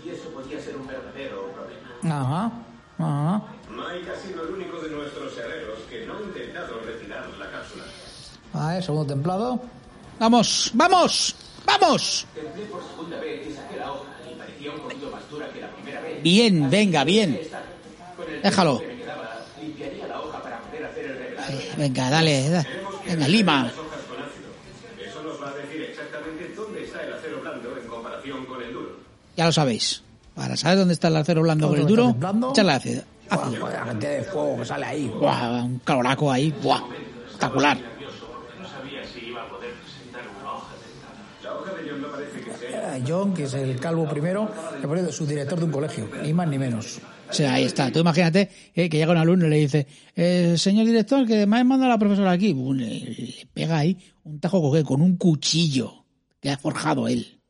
[0.03, 2.21] Y eso podía ser un verdadero problema.
[2.21, 2.51] Ajá,
[2.99, 3.41] ajá.
[3.69, 8.81] Mike ha sido el único de nuestros herreros que no ha intentado retirar la cápsula.
[8.81, 9.61] Segundo templado.
[10.19, 12.27] Vamos, vamos, vamos.
[12.35, 15.61] Templé por segunda vez y saqué la hoja y parecía un poquito más dura que
[15.61, 16.21] la primera vez.
[16.21, 17.39] Bien, venga, bien.
[18.43, 18.79] Déjalo.
[18.79, 20.21] revelado.
[21.77, 22.65] Venga, dale, da-
[23.05, 23.65] venga, lima.
[23.65, 24.49] Hojas con ácido.
[25.09, 28.73] Eso nos va a decir exactamente dónde está el acero blando en comparación con el
[28.73, 28.95] duro.
[29.35, 30.03] Ya lo sabéis.
[30.35, 32.15] Para saber dónde está el acero blando con el duro,
[32.51, 33.03] echarle ácido.
[33.29, 35.07] Joder, la cantidad de fuego que sale ahí.
[35.07, 36.53] Buah, un caloraco ahí.
[36.61, 36.81] Buah,
[37.25, 37.77] espectacular.
[41.43, 42.95] John que.
[42.97, 44.49] Eh, John, que es el calvo primero,
[44.81, 46.99] pone su director de un colegio, ni más ni menos.
[47.29, 47.91] O sea, ahí está.
[47.91, 51.59] Tú imagínate eh, que llega un alumno y le dice, eh, señor director, que me
[51.59, 52.53] ha mandado la profesora aquí.
[52.53, 56.05] Le, le pega ahí un tajo con un cuchillo
[56.41, 57.40] que ha forjado él.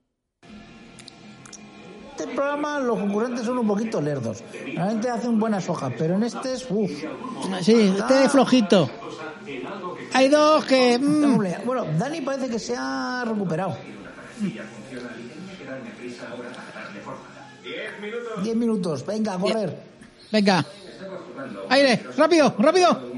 [2.31, 4.41] Este programa los concurrentes son un poquito lerdos.
[4.73, 6.65] Realmente hacen buenas hojas, pero en este es...
[6.69, 6.89] Uf,
[7.61, 8.89] Sí, este es flojito.
[10.13, 10.97] Hay dos que...
[10.97, 13.75] mm, Bueno, Dani parece que se ha recuperado.
[18.43, 19.77] Diez minutos, venga, a correr.
[20.31, 20.65] venga.
[21.69, 23.11] Aire, rápido, rápido.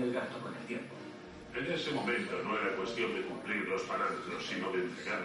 [1.55, 5.21] En ese momento no era cuestión de cumplir los parámetros, sino de entregar.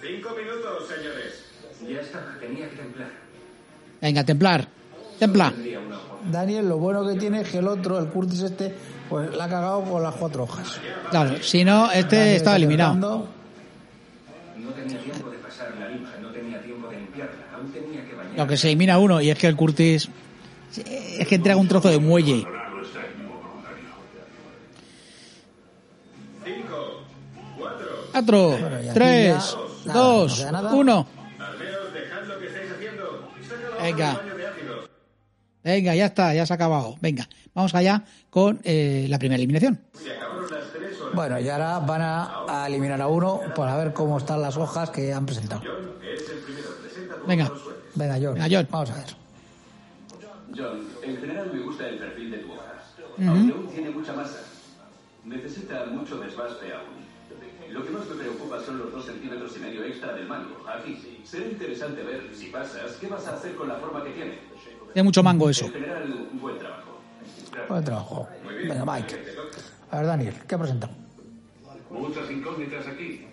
[0.00, 1.47] Cinco minutos, señores.
[1.86, 3.08] Ya está, tenía que templar.
[4.00, 4.68] Venga, templar.
[5.18, 5.52] Templa.
[6.30, 8.74] Daniel, lo bueno que tiene es que el otro, el Curtis este,
[9.08, 10.80] pues la ha cagado con las cuatro hojas.
[11.10, 12.92] Claro, si no, este Daniel estaba eliminado.
[12.92, 13.28] templando.
[14.58, 18.14] No tenía tiempo de pasar la lima, no tenía tiempo de limpiarla, aún tenía que
[18.14, 18.36] bañar.
[18.36, 20.08] Lo que se elimina uno, y es que el Curtis...
[20.76, 22.46] Es que entrega un trozo de muelle.
[26.44, 27.00] Cinco,
[27.58, 28.58] cuatro.
[28.92, 31.17] Tres, dos, uno.
[33.82, 34.20] Venga.
[35.64, 36.96] Venga, ya está, ya se ha acabado.
[37.00, 39.80] Venga, vamos allá con eh, la primera eliminación.
[41.14, 44.90] Bueno, y ahora van a, a eliminar a uno para ver cómo están las hojas
[44.90, 45.62] que han presentado.
[46.02, 46.68] Es el primero.
[46.82, 47.50] Presenta tu Venga,
[47.94, 48.34] Venga, John.
[48.34, 48.68] Venga, John.
[48.70, 49.04] Vamos a ver.
[50.56, 52.74] John, en general me gusta el perfil de tu hoja.
[53.26, 54.38] Aunque aún tiene mucha masa.
[55.24, 57.07] Necesita mucho desbaste aún.
[57.72, 60.56] Lo que más me preocupa son los dos centímetros y medio extra del mango.
[60.68, 64.38] Aquí, será interesante ver, si pasas, qué vas a hacer con la forma que tiene.
[64.92, 65.66] Tiene mucho mango eso.
[65.66, 67.00] En general, buen trabajo.
[67.68, 68.28] Buen trabajo.
[68.66, 69.14] Venga, Mike.
[69.90, 70.92] A ver, Daniel, ¿qué ha presentado?
[71.90, 73.26] Muchas incógnitas aquí.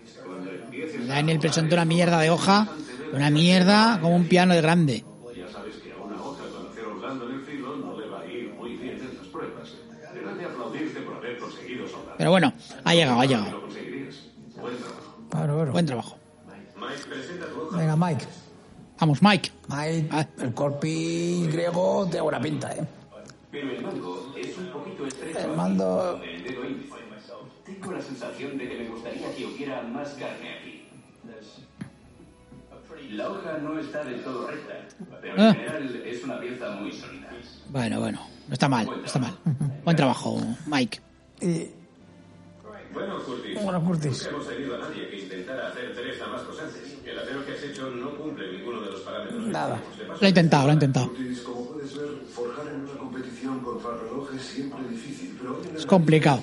[1.07, 2.67] Daniel presentó una mierda de hoja,
[3.13, 5.03] una mierda como un piano de grande.
[5.35, 8.21] Ya sabes que a una hoja con acero blando en el filo no le va
[8.21, 9.73] a ir muy bien en las pruebas.
[10.13, 12.15] Deberás de aplaudirte por haber conseguido soldar.
[12.17, 13.51] Pero bueno, ha llegado, ha llegado.
[13.51, 14.15] Lo conseguirías.
[14.59, 15.01] Buen trabajo.
[15.37, 15.71] Bueno, bueno.
[15.71, 16.17] Buen trabajo.
[16.77, 17.77] Mike, presenta tu hoja.
[17.77, 18.25] Venga, Mike.
[18.99, 19.51] Vamos, Mike.
[19.67, 20.27] Mike, Ah.
[20.39, 22.85] el corpi griego tiene buena pinta, ¿eh?
[23.51, 25.39] Pero el mango es un poquito estrecho.
[25.39, 26.21] El mando...
[27.65, 30.81] Tengo la sensación de que me gustaría que hubiera más carne aquí.
[33.11, 34.73] La hoja no está del todo recta,
[35.21, 37.29] pero en general es una pieza muy sólida.
[37.69, 39.37] Bueno, bueno, no está mal, no está mal.
[39.83, 40.99] Buen trabajo, Mike.
[41.41, 41.69] Y...
[42.95, 44.23] Bueno, Curtis, Bueno, Curtis.
[44.23, 46.81] nunca hemos tenido a nadie que intentara hacer tres damascos antes.
[47.05, 49.47] El acero que has hecho no cumple ninguno de los parámetros.
[49.47, 49.75] Nada.
[50.07, 51.07] paso, Lo ha intentado, lo ha intentado.
[51.09, 55.57] Curtis, como puedes ver, forjar en una competición contra el reloj es siempre difícil, pero
[55.57, 56.41] hoy en Es el complicado.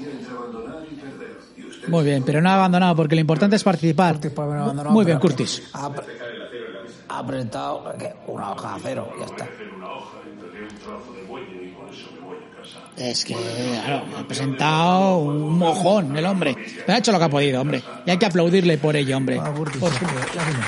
[1.88, 4.14] Muy bien, pero no ha abandonado porque lo importante es participar.
[4.14, 5.62] Curtis abandonado, Muy bien, Curtis.
[5.72, 8.14] Ha, presentado ¿qué?
[8.26, 9.44] una hoja de acero, ya está.
[9.44, 12.51] Hacer una hoja, entregué un trozo de muelle y por eso me voy a casa.
[12.96, 16.54] Es que, claro, ha presentado un mojón el hombre.
[16.84, 17.82] Pero ha hecho lo que ha podido, hombre.
[18.06, 19.38] Y hay que aplaudirle por ello, hombre.
[19.40, 20.06] Ah, Por, supuesto,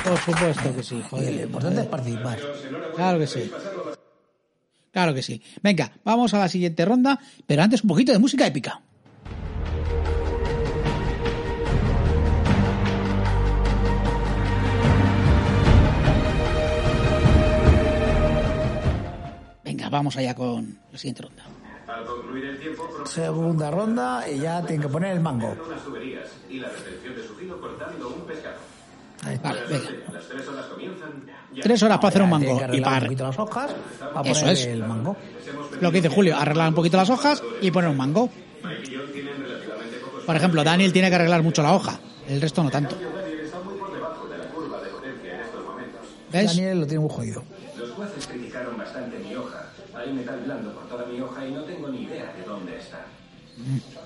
[0.03, 1.33] por supuesto que sí, Y lo joder.
[1.43, 2.39] importante es participar.
[2.95, 3.51] Claro que sí.
[4.91, 5.41] Claro que sí.
[5.61, 8.81] Venga, vamos a la siguiente ronda, pero antes un poquito de música épica.
[19.63, 21.43] Venga, vamos allá con la siguiente ronda.
[23.05, 25.55] Segunda ronda y ya tienen que poner el mango.
[29.41, 29.89] Vale, venga.
[30.13, 31.25] Las tres horas comienzan.
[31.53, 31.61] Ya.
[31.63, 32.57] Tres horas para hacer un mango.
[32.59, 33.75] Y arreglar un para, poquito las hojas
[34.13, 34.65] para Eso poner es.
[34.67, 35.15] el mango.
[35.81, 38.29] lo que dice Julio, arreglar un poquito las hojas y poner un mango.
[40.25, 41.99] Por ejemplo, Daniel tiene que arreglar mucho la hoja.
[42.27, 42.95] El resto no tanto.
[42.95, 46.01] Daniel está muy por debajo de la curva de potencia en estos momentos.
[46.31, 46.45] ¿Ves?
[46.47, 47.43] Daniel lo tiene muy jodido.
[47.77, 49.69] Los jueces criticaron bastante mi hoja.
[49.95, 53.05] Hay metal blando por toda mi hoja y no tengo ni idea de dónde está.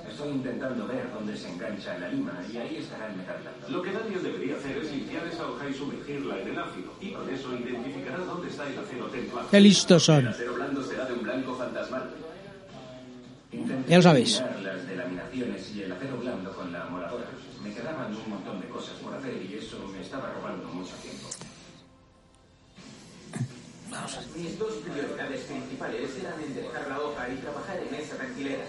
[0.08, 3.70] Estoy intentando ver dónde se engancha la lima y ahí estará el metal blando.
[3.70, 6.94] Lo que Daniel debería hacer es limpiar esa hoja y sumergirla en el ácido.
[7.02, 9.50] Y con eso identificará dónde está el acero templado.
[9.50, 10.20] Qué listos son.
[10.20, 12.10] El acero blando será de un blanco fantasmal.
[13.52, 14.44] Intenté Ya lo sabéis.
[24.36, 28.64] Mis dos prioridades principales eran enderezar la hoja y trabajar en esa tranquilera.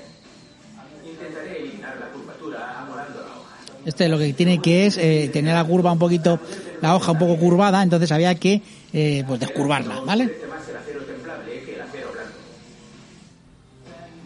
[1.05, 3.57] Intentaré eliminar la curvatura amolando la hoja.
[3.85, 6.38] Este lo que tiene que es eh, tener la curva un poquito,
[6.83, 10.24] la hoja un poco curvada, entonces había que eh, pues descurvarla, ¿vale?
[10.24, 10.50] Este.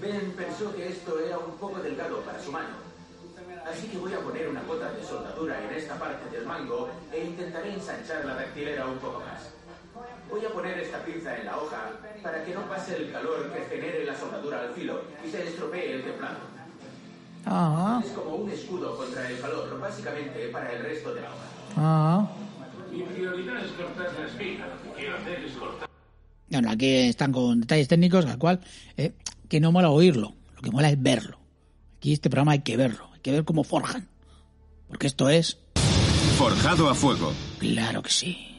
[0.01, 2.77] Ben pensó que esto era un poco delgado para su mano.
[3.65, 7.25] Así que voy a poner una gota de soldadura en esta parte del mango e
[7.25, 9.34] intentaré ensanchar la dactilera un poco más.
[10.35, 13.77] Voy a poner esta pinza en la hoja para que no pase el calor que
[13.77, 16.39] genere la soldadura al filo y se estropee el templado.
[17.47, 21.45] Ah, Es como un escudo contra el calor, básicamente para el resto de la hoja.
[21.77, 22.29] ah.
[22.91, 24.67] Mi prioridad es cortar la espiga.
[24.67, 25.89] Lo que quiero hacer es cortar.
[26.51, 28.59] Bueno, aquí están con detalles técnicos, al cual
[28.97, 29.13] eh,
[29.49, 31.39] que no mola oírlo, lo que mola es verlo.
[31.99, 34.09] Aquí este programa hay que verlo, hay que ver cómo forjan.
[34.89, 35.59] Porque esto es,
[36.39, 37.33] Forjado a fuego.
[37.61, 38.51] claro que sí.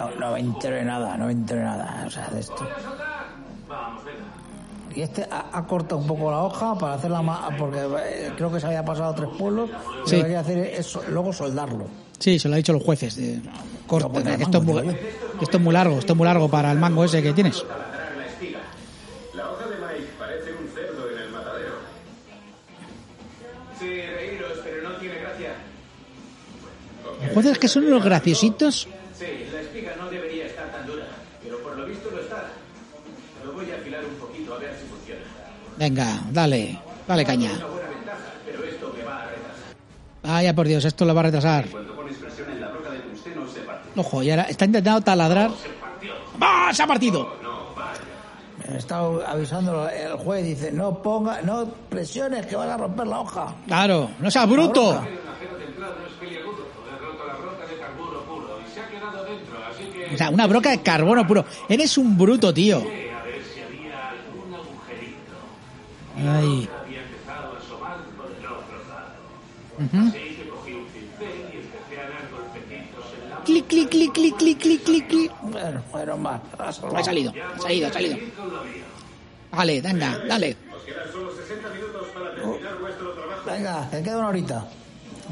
[0.00, 2.04] No, no me entero de nada, no me entero de nada.
[2.06, 2.66] O sea, de esto.
[3.68, 4.18] Vamos, venga.
[4.96, 7.54] Y este ha, ha cortado un poco la hoja para hacerla más.
[7.58, 9.70] Porque eh, creo que se había pasado a tres pueblos.
[10.06, 10.16] Sí.
[10.16, 11.84] Lo que hay que hacer es luego soldarlo.
[12.18, 13.16] Sí, se lo ha dicho los jueces.
[13.16, 13.40] de-
[13.86, 14.96] corta, No, esto, es muy,
[15.40, 17.62] esto es muy largo, esto es muy largo para el mango ese que tienes.
[17.66, 18.60] taladrar la espiga.
[19.34, 19.76] La hoja de
[35.80, 37.52] Venga, dale, dale caña.
[40.22, 41.64] Vaya por Dios, esto lo va a retrasar.
[43.96, 45.50] Ojo, y ahora está intentando taladrar.
[46.40, 46.70] ¡Ah!
[46.72, 47.34] ¡Se ha partido!
[48.68, 53.20] Me está avisando el juez, dice, no ponga, no presiones que vas a romper la
[53.20, 53.54] hoja.
[53.66, 55.02] Claro, no seas bruto.
[55.02, 55.30] He.
[60.14, 61.44] O sea, una broca de carbono puro.
[61.68, 62.78] Eres un bruto, tío.
[62.78, 64.68] A ver si había algún agujerito.
[64.68, 64.68] Ay.
[64.90, 64.98] Había empezado a asomar por el otro lado.
[64.98, 66.40] Así que cogí un pincel y empecé a dar en la
[73.44, 75.32] Clic, clic, clic, clic, clic, clic, clic, clic.
[75.42, 76.40] Bueno, bueno, más.
[76.58, 78.18] Ha salido, ha salido, ha salido.
[79.50, 80.56] Vale, venga, dale.
[80.76, 83.50] Os quedan solo 60 minutos para terminar vuestro trabajo.
[83.50, 84.68] Venga, te queda una horita.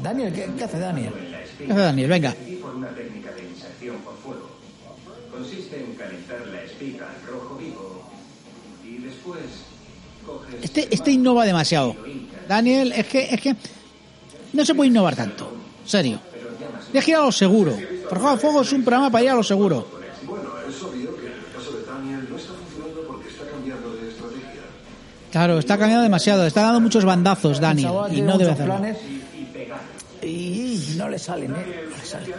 [0.01, 1.13] Daniel, ¿qué, qué hace Daniel?
[1.57, 2.09] ¿Qué hace Daniel?
[2.09, 2.31] Venga.
[2.31, 4.49] Decidí por una técnica de inserción por fuego.
[5.31, 8.09] Consiste en calentar la espiga al rojo vivo
[8.83, 9.43] y después.
[10.61, 11.95] Este, este innova demasiado.
[12.47, 13.55] Daniel, es que, es que
[14.53, 15.51] no se puede innovar tanto.
[15.85, 16.19] Serio.
[16.91, 17.77] Tienes que ir a lo seguro.
[18.09, 19.87] Forjado a Fuego es un programa para ir a lo seguro.
[20.25, 23.93] Bueno, es obvio que en el caso de Daniel no está funcionando porque está cambiando
[23.95, 24.61] de estrategia.
[25.31, 26.45] Claro, está cambiando demasiado.
[26.47, 27.91] Está dando muchos bandazos, El Daniel.
[28.11, 28.81] Y no debe hacerlo.
[30.23, 31.85] y no le salen, ¿eh?
[31.89, 32.33] No le salen.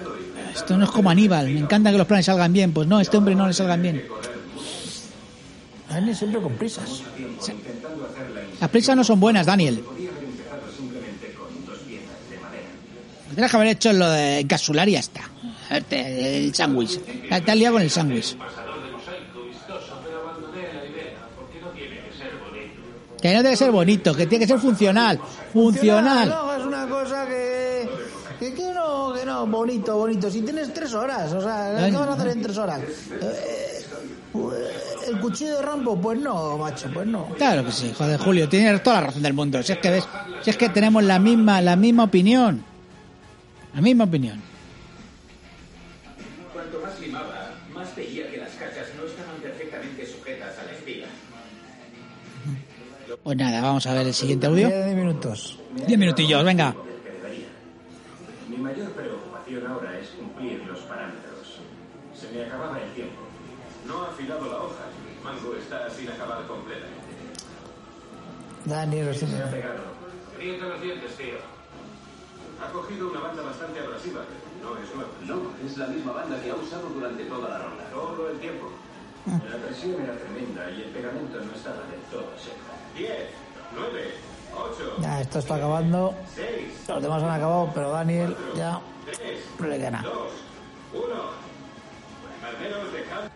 [0.52, 1.48] Esto no es como Aníbal.
[1.48, 2.72] Me encanta que los planes salgan bien.
[2.72, 4.02] Pues no, a este hombre no le salgan bien.
[5.90, 7.02] Daniel siempre con prisas.
[8.60, 9.84] Las prisas no son buenas, Daniel.
[13.28, 15.22] Tendrás que haber hecho lo de encapsular y ya está.
[15.90, 17.00] El sándwich.
[17.00, 18.36] Te has liado con el sándwich.
[18.36, 18.44] No
[22.04, 23.20] que ser bonito.
[23.20, 25.20] Que no tiene que ser bonito, que tiene que ser funcional.
[25.52, 26.28] Funcional.
[26.28, 27.88] No, es una cosa que,
[28.38, 28.69] que, que
[29.14, 30.30] que no, bonito, bonito.
[30.30, 32.80] Si tienes tres horas, o sea, ¿qué vas a hacer en tres horas?
[33.20, 33.84] Eh,
[35.08, 37.26] el cuchillo de Rambo, pues no, macho, pues no.
[37.36, 39.62] Claro que sí, joder, Julio, tienes toda la razón del mundo.
[39.62, 40.08] Si es que ves,
[40.42, 42.62] si es que tenemos la misma, la misma opinión.
[43.74, 44.40] La misma opinión.
[46.52, 51.06] Cuanto más limaba, más veía que las cachas no estaban perfectamente sujetas a la espiga.
[53.22, 54.68] Pues nada, vamos a ver el siguiente audio.
[54.68, 55.58] Diez minutos.
[55.86, 56.74] Diez minutillos, venga.
[58.60, 61.60] Mayor preocupación ahora es cumplir los parámetros.
[62.14, 63.20] Se me acababa el tiempo.
[63.86, 64.84] No ha afilado la hoja.
[65.24, 67.00] Mango está sin acabar completamente.
[68.64, 69.82] Daniel, recién- Pegado.
[70.32, 71.38] Aprieta los dientes, tío.
[72.62, 75.10] Ha cogido una banda bastante abrasiva, pero no es nueva.
[75.26, 77.84] No, es la misma banda que ha usado durante toda la ronda.
[77.90, 78.70] Todo el tiempo.
[79.26, 82.72] La presión era tremenda y el pegamento no estaba del todo seco.
[82.96, 83.28] 10,
[83.74, 84.16] 9, 8,
[85.00, 86.14] Ya, esto está acabando.
[86.34, 86.46] 6,
[86.88, 89.18] Los demás han acabado, pero Daniel ya 3,
[89.58, 90.02] no le gana.
[90.02, 90.12] 2,
[90.92, 91.04] 1.
[92.46, 93.30] Al menos dejad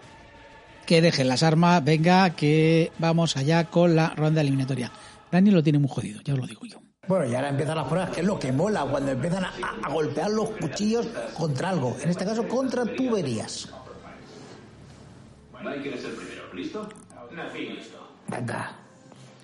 [0.87, 4.91] Que dejen las armas, venga, que vamos allá con la ronda eliminatoria.
[5.31, 6.79] Daniel lo tiene muy jodido, ya os lo digo yo.
[7.07, 9.91] Bueno, y ahora empiezan las pruebas, que es lo que mola, cuando empiezan a, a
[9.91, 11.97] golpear los cuchillos contra algo.
[12.01, 13.69] En este caso, contra tuberías.
[15.63, 16.55] Michael es el primero.
[16.55, 16.89] ¿Listo?
[17.33, 17.99] Nací listo.
[18.29, 18.84] Venga.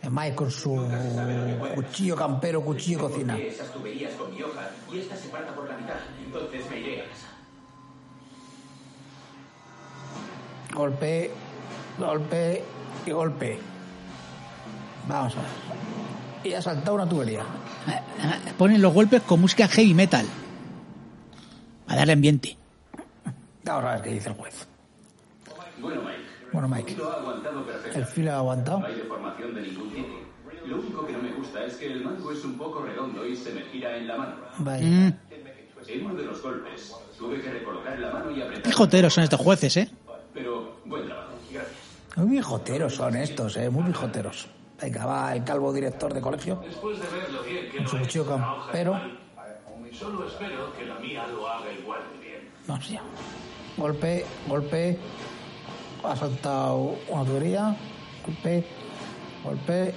[0.02, 0.88] El Mike con su
[1.74, 3.36] cuchillo campero, cuchillo cocina.
[3.38, 5.96] Esas tuberías con mi hoja y esta se parta por la mitad.
[6.24, 7.26] Entonces me iré a casa.
[10.74, 11.30] Golpe,
[11.98, 12.64] golpe
[13.04, 13.58] y golpe.
[15.06, 15.50] Vamos a ver.
[16.44, 17.44] Y ha saltado una tubería.
[18.58, 20.26] Ponen los golpes con música heavy metal.
[21.88, 22.56] A darle ambiente.
[23.64, 24.66] Vamos a ver qué dice el juez.
[25.80, 26.29] Bueno, Mike.
[26.52, 27.98] Bueno, Mike, Lo ha aguantado perfecto.
[27.98, 28.80] el filo ha aguantado.
[28.80, 30.08] No hay deformación de ningún tipo.
[30.66, 33.34] Lo único que no me gusta es que el mango es un poco redondo y
[33.36, 34.34] se me gira en la mano.
[34.58, 34.84] Vaya.
[34.86, 35.12] Mm,
[35.86, 38.62] En uno de los golpes tuve que recolocar la mano y apretar.
[38.62, 39.90] qué joteros son estos jueces, ¿eh?
[40.34, 41.32] Pero buen trabajo.
[41.50, 41.76] Gracias.
[42.16, 44.48] Muy bijoteros son estos, eh, muy bijoteros.
[44.80, 46.60] Venga, va el calvo director de colegio.
[46.64, 48.92] Después de ver lo bien que de campero.
[48.92, 49.18] mal,
[49.92, 52.48] solo espero que la mía lo haga igual de bien.
[52.66, 53.02] Vamos ya.
[53.76, 54.98] Golpe, golpe.
[56.04, 57.76] Ha saltado una tubería.
[58.26, 58.64] Golpe,
[59.44, 59.94] golpe.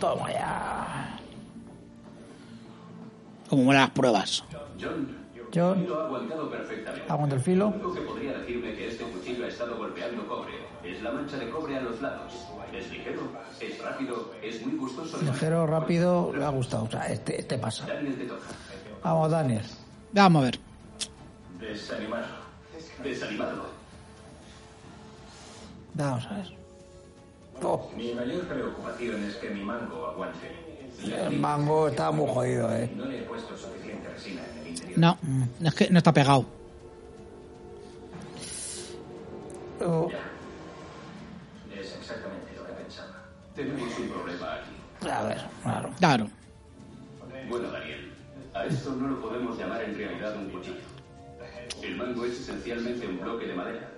[0.00, 1.18] Toma ya.
[3.48, 4.44] Como las pruebas.
[4.80, 5.16] John,
[5.54, 7.10] John, lo ha aguantado perfectamente.
[7.10, 7.66] aguanta el Lo filo.
[7.68, 10.52] único que podría decirme que este cuchillo ha estado golpeando cobre
[10.84, 12.32] es la mancha de cobre a los lados.
[12.72, 13.22] Es ligero,
[13.60, 15.20] es rápido, es muy gustoso.
[15.22, 16.84] Ligero, rápido, le ha gustado.
[16.84, 17.84] O sea, este, este pasa.
[17.86, 18.46] Daniel te toca.
[19.02, 19.62] Vamos, Daniel.
[20.12, 20.58] Vamos a ver.
[21.58, 22.26] Desanimado.
[23.02, 23.79] Desanimado.
[25.94, 26.46] Vamos a ver.
[27.62, 30.50] Oh, Mi mayor preocupación es que mi mango aguante.
[31.04, 32.90] el mango está muy jodido, eh.
[32.96, 34.98] No le he puesto suficiente resina en el interior.
[34.98, 35.18] No,
[35.68, 36.46] es que no está pegado.
[39.82, 40.08] Oh,
[41.74, 43.24] Es exactamente lo que pensaba.
[43.54, 45.08] Tenemos un problema aquí.
[45.10, 45.90] a ver, claro.
[45.98, 46.26] Claro.
[47.48, 48.12] Bueno, Daniel,
[48.54, 50.76] a esto no lo podemos llamar en realidad un cuchillo.
[51.84, 53.88] El mango es esencialmente un bloque de madera.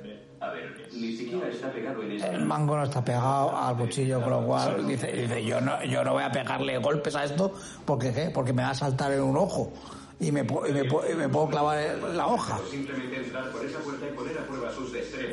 [0.41, 2.39] A ver, ni siquiera está pegado en El este.
[2.41, 6.15] mango no está pegado al cuchillo, con lo cual dice, dice yo no yo no
[6.15, 8.31] voy a pegarle golpes a esto porque ¿qué?
[8.31, 9.73] porque me va a saltar en un ojo
[10.19, 11.79] y me, y me, pu- y me puedo clavar
[12.15, 12.61] la hoja.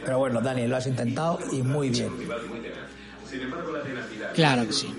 [0.05, 2.11] Pero bueno, Daniel, lo has intentado y muy bien.
[4.33, 4.95] Claro que sí.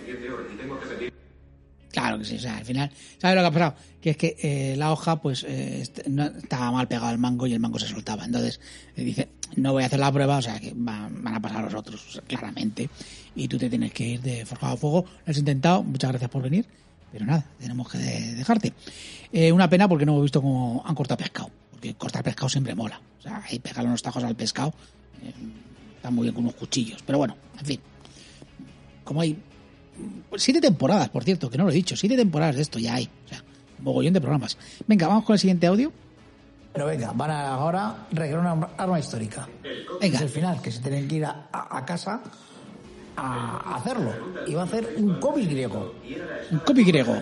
[1.92, 2.36] Claro que sí.
[2.36, 3.74] O sea, al final, ¿sabes lo que ha pasado?
[4.00, 7.52] Que es que eh, la hoja, pues, eh, no, estaba mal pegado al mango y
[7.52, 8.24] el mango se soltaba.
[8.24, 8.60] Entonces,
[8.96, 11.64] eh, dice, no voy a hacer la prueba, o sea, que van, van a pasar
[11.64, 12.88] los otros, claramente.
[13.34, 15.04] Y tú te tienes que ir de forjado a fuego.
[15.26, 16.64] Lo has intentado, muchas gracias por venir.
[17.12, 18.72] Pero nada, tenemos que de- dejarte.
[19.32, 21.50] Eh, una pena porque no hemos visto cómo han cortado pescado.
[21.72, 23.00] Porque cortar pescado siempre mola.
[23.18, 24.72] O sea, ahí pegarle unos tajos al pescado.
[25.22, 25.32] eh,
[25.96, 27.02] está muy bien con unos cuchillos.
[27.04, 27.80] Pero bueno, en fin.
[29.02, 29.36] Como hay
[30.36, 33.08] siete temporadas, por cierto, que no lo he dicho, siete temporadas de esto ya hay.
[33.26, 33.42] O sea,
[33.78, 34.56] un mogollón de programas.
[34.86, 35.92] Venga, vamos con el siguiente audio.
[36.72, 39.48] Pero venga, van a ahora recrear una arma histórica.
[40.00, 40.16] Venga.
[40.16, 42.20] Es el final, que se tienen que ir a, a- a casa
[43.16, 44.12] a hacerlo.
[44.46, 45.94] Y va a hacer un cómic griego.
[46.50, 47.20] Un cómic griego.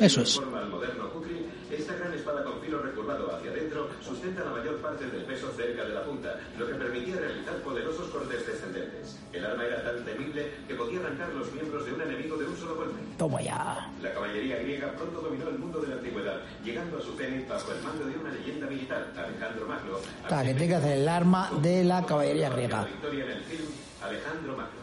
[0.00, 0.36] Eso es.
[0.36, 1.44] forma al moderno kukri,
[1.80, 5.84] esta gran espada con filo recurvado hacia adentro sustenta la mayor parte del peso cerca
[5.84, 9.18] de la punta, lo que permitía realizar poderosos cortes descendentes.
[9.32, 12.56] El arma era tan temible que podía arrancar los miembros de un enemigo de un
[12.56, 13.00] solo golpe.
[13.16, 13.90] Toma ya.
[14.02, 17.72] La caballería griega pronto dominó el mundo de la antigüedad, llegando a su cenit bajo
[17.72, 19.98] el mando de una leyenda militar, Alejandro Magno.
[20.28, 22.82] Sea, que hacer el arma de la caballería griega.
[22.82, 23.68] La victoria en el film
[24.02, 24.79] Alejandro Magno.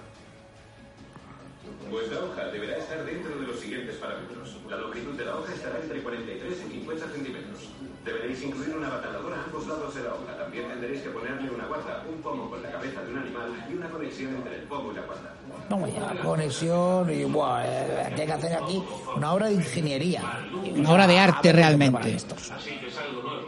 [1.90, 4.58] Vuestra hoja deberá estar dentro de los siguientes parámetros.
[4.70, 7.70] La longitud de la hoja estará entre 43 y 50 centímetros.
[8.04, 10.38] Deberéis incluir una bataladora a ambos lados de la hoja.
[10.38, 13.74] También tendréis que ponerle una guarda, un pomo con la cabeza de un animal y
[13.76, 15.34] una conexión entre el pomo y la guarda.
[15.70, 16.22] Toma ya.
[16.22, 18.84] Conexión y buah, eh, ¿qué hay que hacer aquí?
[19.16, 20.22] Una obra de ingeniería.
[20.76, 22.16] Una obra de arte A ver cómo realmente.
[22.16, 23.47] Así que es algo nuevo.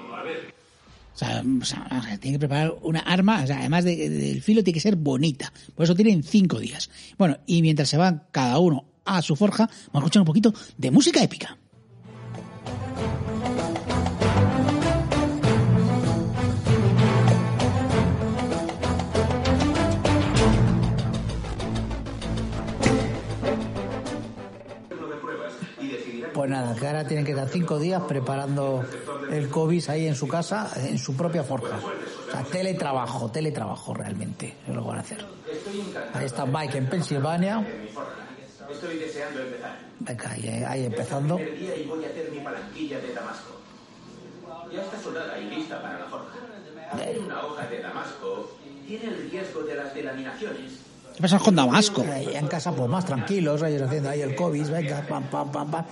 [1.19, 4.75] Sea, o sea, tiene que preparar una arma, o sea, además de- del filo tiene
[4.75, 5.51] que ser bonita.
[5.75, 6.89] Por eso tienen cinco días.
[7.17, 10.53] Bueno, y mientras se van cada uno a su forja, vamos a escuchar un poquito
[10.77, 11.57] de música épica.
[26.39, 28.81] Pues nada, que ahora tienen que estar cinco días preparando
[29.29, 31.75] el COVID ahí en su casa, en su propia forja.
[31.75, 35.25] O sea, teletrabajo, teletrabajo realmente, es lo que van a hacer.
[36.13, 37.67] Ahí está Mike en Pensilvania.
[38.71, 39.79] Estoy deseando empezar.
[39.99, 41.37] Venga, ahí, ahí empezando.
[41.37, 43.59] El día y voy a hacer mi palanquilla de damasco.
[44.73, 46.37] Ya está soldada y lista para la forja.
[46.93, 50.88] Hacer una hoja de damasco tiene el riesgo de las delaminaciones.
[51.19, 52.05] ¿Qué pasa con Damasco?
[52.09, 55.69] Ahí en casa, pues más tranquilos, ellos haciendo ahí el COVID, venga, pam, pam, pam,
[55.69, 55.85] pam.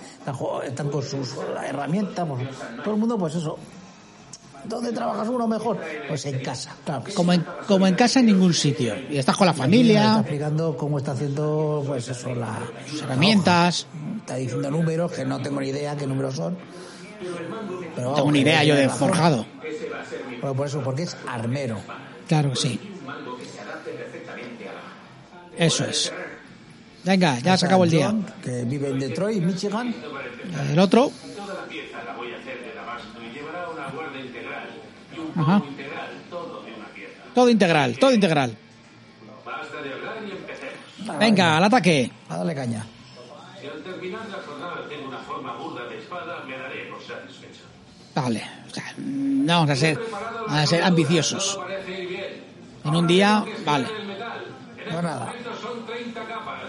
[0.64, 1.34] Están, con sus
[1.66, 2.48] herramientas, pues,
[2.82, 3.58] todo el mundo, pues eso.
[4.64, 5.80] ¿Dónde trabajas uno mejor?
[6.08, 7.16] Pues en casa, claro que sí.
[7.18, 8.94] Como en, como en casa en ningún sitio.
[9.10, 13.86] Y estás con la Está familia, explicando cómo está haciendo, pues eso, la, sus herramientas.
[14.20, 16.56] Está diciendo números que no tengo ni idea qué números son.
[17.94, 19.44] Pero Tengo que idea yo de forjado.
[20.40, 21.76] Bueno, por eso, porque es armero.
[22.26, 22.87] Claro sí.
[25.58, 26.12] Eso es.
[27.04, 28.14] Venga, ya se acabó el día.
[28.42, 29.94] Que vive en Detroit, Michigan.
[30.70, 31.10] El otro.
[35.36, 35.62] Ajá.
[37.34, 38.56] todo integral, todo integral.
[41.18, 42.10] Venga, al ataque.
[42.28, 42.86] A darle caña.
[43.60, 47.62] Si al terminar la jornada tengo una forma burda de espada, me daré por satisfecho.
[48.14, 48.42] Vale.
[48.68, 49.98] O sea, no vamos a ser,
[50.48, 51.58] a ser ambiciosos.
[52.84, 54.07] En un día, vale.
[54.88, 55.26] El No nada.
[55.26, 56.62] momento son 30 capas.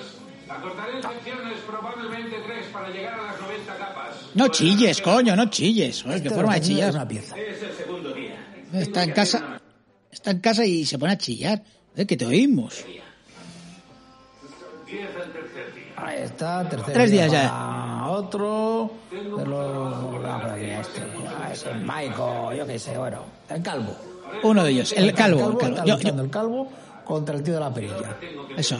[0.49, 4.15] Acortaré en secciones probablemente 3 para llegar a las 90 capas.
[4.33, 6.01] No chilles, coño, no chilles.
[6.03, 6.95] Joder, qué forma de tiene es chillar.
[6.95, 7.37] una pieza.
[7.37, 8.35] Es el segundo día.
[8.73, 9.59] Está en casa,
[10.11, 11.61] está en casa y se pone a chillar.
[11.95, 12.83] Eh, que te oímos.
[14.87, 15.83] 10 al tercer día.
[15.97, 18.05] Ahí está, tercer Tres día días ya.
[18.07, 20.25] Otro de los.
[20.25, 23.23] ah, este, ah, ese Michael, yo qué sé, bueno.
[23.49, 23.95] El calvo.
[24.43, 25.59] Uno de ellos, el calvo.
[25.61, 26.71] el yo- el calvo
[27.09, 28.17] contra el tío de la perilla.
[28.55, 28.79] eso.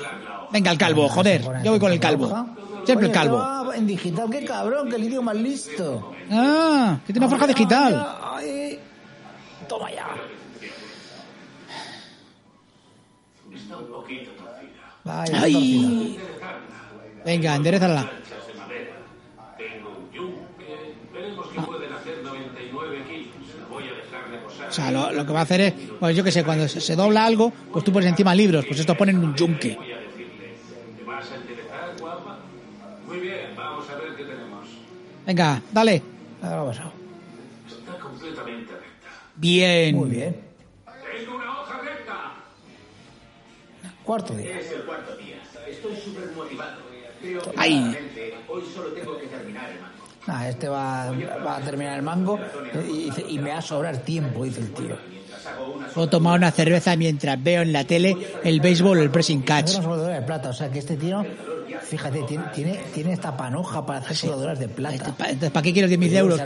[0.51, 1.41] Venga, el calvo, joder.
[1.63, 2.45] Yo voy con el calvo.
[2.85, 3.73] Siempre el calvo.
[3.73, 6.11] en digital, qué cabrón, que el idioma es listo.
[6.29, 8.07] Ah, que tiene una forja digital.
[8.21, 8.79] Ay,
[9.67, 10.07] Toma ya.
[13.51, 14.29] Está un poquito
[15.05, 16.19] Ay.
[17.25, 18.11] Venga, enderezala.
[24.69, 26.79] O sea, lo, lo que va a hacer es, pues yo que sé, cuando se,
[26.79, 29.73] se dobla algo, pues tú pones encima libros, pues estos ponen un yunque.
[29.73, 30.53] A decirle,
[30.97, 31.37] ¿te vas a
[33.57, 34.25] vamos a qué.
[35.25, 36.01] Venga, dale.
[36.43, 36.91] Ha pasado.
[37.67, 39.07] Está completamente recta.
[39.35, 39.95] Bien.
[39.95, 40.35] Muy bien.
[41.17, 42.33] ¡Tengo una hoja recta!
[44.03, 44.59] Cuarto día.
[44.59, 45.37] Es el cuarto día.
[45.67, 46.81] Estoy súper motivado.
[47.21, 47.97] Creo que Ay.
[48.47, 49.79] hoy solo tengo que terminar el
[50.29, 50.43] mango.
[50.45, 51.11] Ah, este va,
[51.45, 52.39] va a terminar el mango
[53.27, 54.97] y, me va a sobrar tiempo, dice el tío.
[55.93, 59.45] Puedo tomar una cerveza mientras veo en la tele el béisbol o el pressing Es
[59.45, 59.71] catch.
[59.79, 61.23] de plata, o sea que este tío,
[61.81, 65.13] fíjate, tiene, tiene, tiene esta panoja para hacer soldaduras de plata.
[65.19, 66.41] Entonces, ¿para qué quieres 10.000 euros?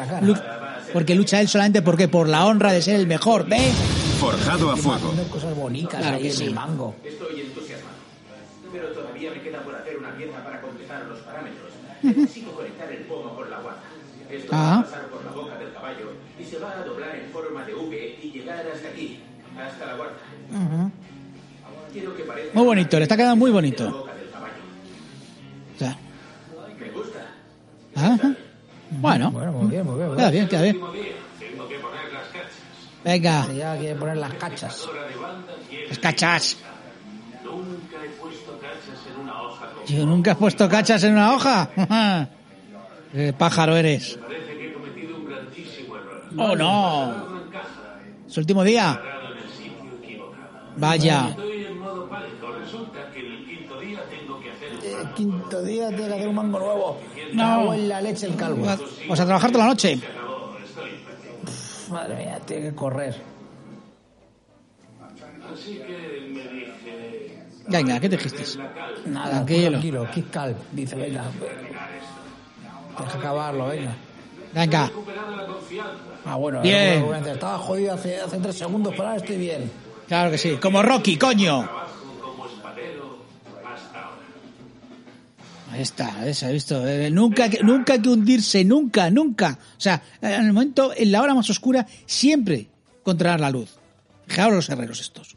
[0.93, 3.73] Porque lucha él solamente porque por la honra de ser el mejor, ¿ves?
[4.19, 5.09] Forjado a fuego.
[5.09, 6.45] Haciendo cosas bonitas Claro ahí que en sí.
[6.45, 6.95] el mango.
[7.03, 7.95] Estoy entusiasmado.
[8.71, 11.71] Pero todavía me queda por hacer una pieza para completar los parámetros.
[12.03, 13.53] Necesito conectar el pomo con la
[14.34, 14.79] Esto va Ah.
[14.79, 17.73] a pasar por la boca del caballo y se va a doblar en forma de
[17.75, 19.19] V y llegar hasta aquí,
[19.59, 20.13] hasta la guarda.
[21.91, 23.91] Quiero que parezca Muy bonito, le está quedando muy la bonito.
[23.91, 24.53] boca del caballo.
[25.75, 25.97] O sea,
[26.79, 27.19] Me gusta.
[27.95, 28.36] ajá.
[28.91, 30.07] Bueno, Bueno, muy bien, muy bien.
[30.09, 30.47] muy queda bien.
[30.47, 30.75] bien, queda bien.
[31.39, 32.51] Tengo que poner las cachas.
[33.03, 34.89] Venga, Ya quiere poner las cachas.
[35.89, 36.57] Las cachas.
[37.43, 39.86] Nunca he puesto cachas en una hoja como...
[39.86, 41.69] Yo nunca has puesto cachas en una hoja.
[43.13, 44.17] Qué pájaro eres.
[44.21, 46.22] Parece que he cometido un grandísimo error.
[46.38, 47.13] Oh, no.
[48.31, 48.99] El último día.
[50.77, 51.27] Vaya.
[51.27, 51.36] El
[53.45, 56.99] quinto día tengo que hacer un El quinto día tiene que hacer un mango nuevo.
[57.34, 57.73] No.
[57.73, 58.65] En la leche el calvo.
[59.07, 59.99] Pues a trabajar toda la noche.
[61.91, 63.15] Madre mía, tiene que correr.
[65.53, 67.43] Así que me dije...
[67.67, 68.43] Venga, ¿qué te dijiste?
[69.05, 69.69] Nada, Tranquilo.
[69.71, 70.55] tranquilo, keep calm.
[70.71, 71.25] Dice, venga.
[72.99, 73.95] Deja acabarlo, venga.
[74.54, 74.91] Venga,
[76.26, 76.99] Ah, bueno, Bien.
[76.99, 79.70] seguramente estaba jodido hace, hace tres segundos, pero ahora estoy bien.
[80.08, 80.51] claro que sí.
[80.62, 81.68] Como Rocky, coño.
[85.72, 86.88] Ahí está, eso, he visto.
[86.88, 89.58] Eh, Nunca, que- nunca hay que hundirse, nunca, nunca.
[89.76, 92.68] O sea, en el momento, en la hora más oscura, siempre
[93.01, 93.76] controlar la luz.
[94.28, 95.36] Fijaos los herreros estos.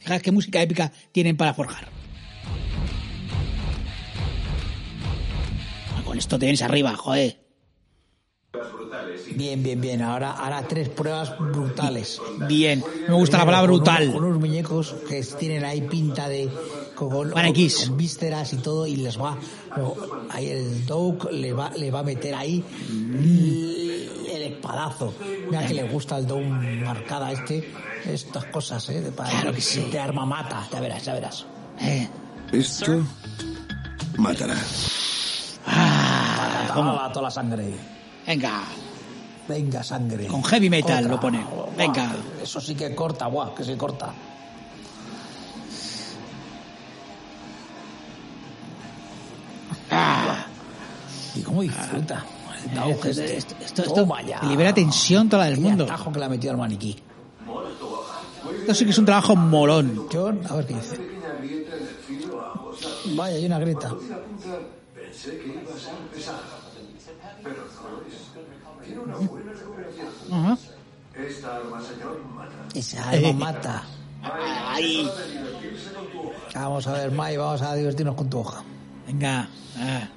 [0.00, 1.86] Fijaos qué música épica tienen para forjar.
[5.96, 7.41] Ah, Con esto te vienes arriba, joder.
[9.34, 10.02] Bien, bien, bien.
[10.02, 12.20] Ahora hará tres pruebas brutales.
[12.48, 12.84] Bien.
[13.08, 14.12] Me gusta la palabra brutal.
[14.12, 16.50] Con unos muñecos que tienen ahí pinta de.
[16.94, 19.38] Con, con, con vísceras y todo, y les va.
[20.30, 22.62] Ahí el Doug le va, le va a meter ahí
[24.30, 25.14] el espadazo.
[25.46, 27.72] Mira que le gusta el Doug marcada este.
[28.04, 29.00] Estas cosas, ¿eh?
[29.00, 29.88] De, para, claro que sí.
[29.90, 30.68] De arma mata.
[30.70, 31.46] Ya verás, ya verás.
[31.80, 32.08] Eh.
[32.52, 33.02] Esto
[34.18, 34.56] matará.
[35.66, 36.98] Ah, ¿cómo?
[37.12, 38.01] toda la sangre.
[38.26, 38.62] Venga.
[39.48, 40.26] Venga, sangre.
[40.26, 41.44] Con heavy metal lo pone.
[41.76, 42.06] Venga.
[42.06, 44.12] Buah, eso sí que corta, guau, que se corta.
[49.90, 50.46] Ah.
[51.34, 52.24] ¿Y cómo disfruta?
[52.64, 53.36] El Doug Esto, este.
[53.36, 54.40] esto, esto, esto Toma ya.
[54.42, 55.84] libera tensión toda la del mundo.
[55.84, 56.96] atajo que le ha metido al maniquí.
[58.60, 60.06] Esto sí que es un trabajo molón.
[60.12, 60.98] John, a ver qué dice.
[63.16, 63.90] Vaya, hay una grieta.
[64.94, 66.38] Pensé que iba a ser pesada,
[67.42, 68.86] pero no lo es.
[68.86, 70.08] Tiene una buena recuperación.
[70.32, 70.58] Ajá.
[71.14, 72.78] Esta arma, señor, mata.
[72.78, 73.82] Esa alma mata.
[76.54, 78.62] Vamos a ver, Mai, vamos a divertirnos con tu hoja.
[79.06, 79.48] Venga.
[79.78, 80.08] Ah.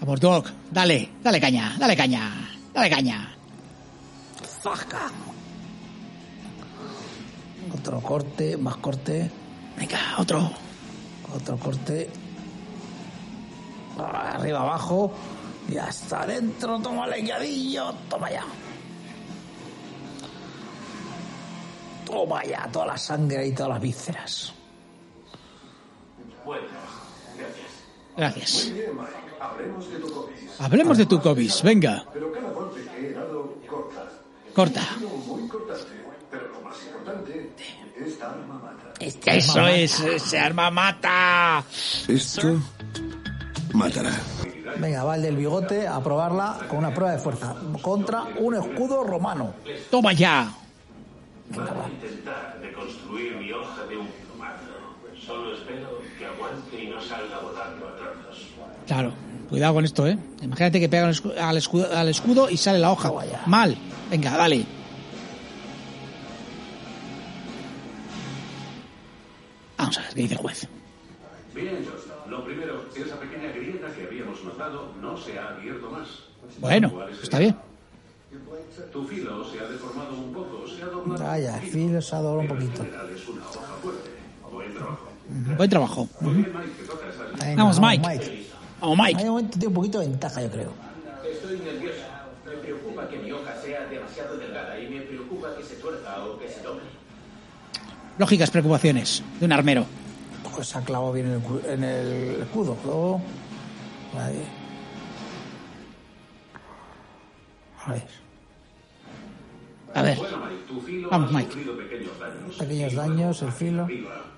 [0.00, 0.48] Vamos, Doc.
[0.70, 3.28] Dale, dale caña, dale caña, dale caña.
[4.62, 5.10] ¡Zasca!
[7.74, 9.30] Otro corte, más corte,
[9.76, 10.50] Venga, otro.
[11.34, 12.10] otro corte.
[13.98, 15.12] Arriba, abajo.
[15.68, 18.44] Y hasta adentro, toma leñadillo, toma ya.
[22.04, 24.52] Toma ya, toda la sangre y todas las vísceras.
[26.44, 26.66] Bueno,
[27.38, 27.70] gracias.
[28.16, 28.64] Gracias.
[28.66, 29.12] Muy bien, Mike.
[29.40, 30.34] Hablemos de tu COVID.
[30.58, 31.52] Hablemos de tu COVID.
[31.64, 34.08] Venga, Pero cada golpe que he dado corta.
[34.54, 34.82] corta.
[35.26, 35.84] Muy cortante.
[36.30, 37.52] Pero lo más importante,
[38.04, 38.92] esta arma mata.
[39.32, 41.64] Eso es, ese arma mata.
[42.08, 42.60] Esto
[43.72, 44.12] matará.
[44.78, 47.54] Venga, va el del bigote a probarla con una prueba de fuerza.
[47.80, 49.54] Contra un escudo romano.
[49.90, 50.50] Toma ya.
[51.54, 55.24] Para intentar deconstruir mi hoja de un plumazo.
[55.26, 58.46] Solo espero que aguante y no salga volando a trozos.
[58.86, 59.12] Claro,
[59.48, 60.18] cuidado con esto, ¿eh?
[60.40, 63.08] Imagínate que pega al escu- al escudo, al escudo y sale la hoja.
[63.10, 63.42] Toma ya.
[63.46, 63.76] Mal.
[64.10, 64.64] Venga, dale.
[69.76, 70.68] Vamos a ver qué dice el juez.
[71.54, 72.30] Bien, John.
[72.30, 74.06] Lo primero, esa pequeña grieta que
[74.66, 76.08] habíamos notado no se ha abierto más.
[76.58, 77.56] Bueno, ¿Cuál es el- está bien.
[78.92, 81.24] Tu filo se ha deformado un poco, se ha doblado.
[81.24, 82.82] Vaya, el filo se ha doblado un poquito.
[82.82, 84.10] En general es una hoja fuerte.
[84.50, 85.08] Buen trabajo.
[85.56, 86.08] Buen trabajo.
[86.20, 88.46] Muy bien, Mike, Venga, Vamos, Mike.
[88.80, 89.22] Vamos, Hay Mike.
[89.24, 90.72] un momento tiene un poquito de ventaja, yo creo.
[91.30, 91.98] Estoy nervioso.
[92.46, 96.38] Me preocupa que mi hoja sea demasiado delgada y me preocupa que se tuerza o
[96.38, 96.82] que se doble.
[98.18, 99.86] Lógicas preocupaciones de un armero.
[100.54, 102.76] Pues se ha clavado bien en el, cu- en el escudo.
[102.84, 103.20] Luego,
[104.18, 104.48] ahí.
[107.84, 108.02] A ver,
[109.94, 111.52] A ver, Bueno, Mike, tu filo Vamos, ha Mike.
[111.52, 112.18] sufrido pequeños
[112.94, 113.42] daños.
[113.42, 113.88] el filo.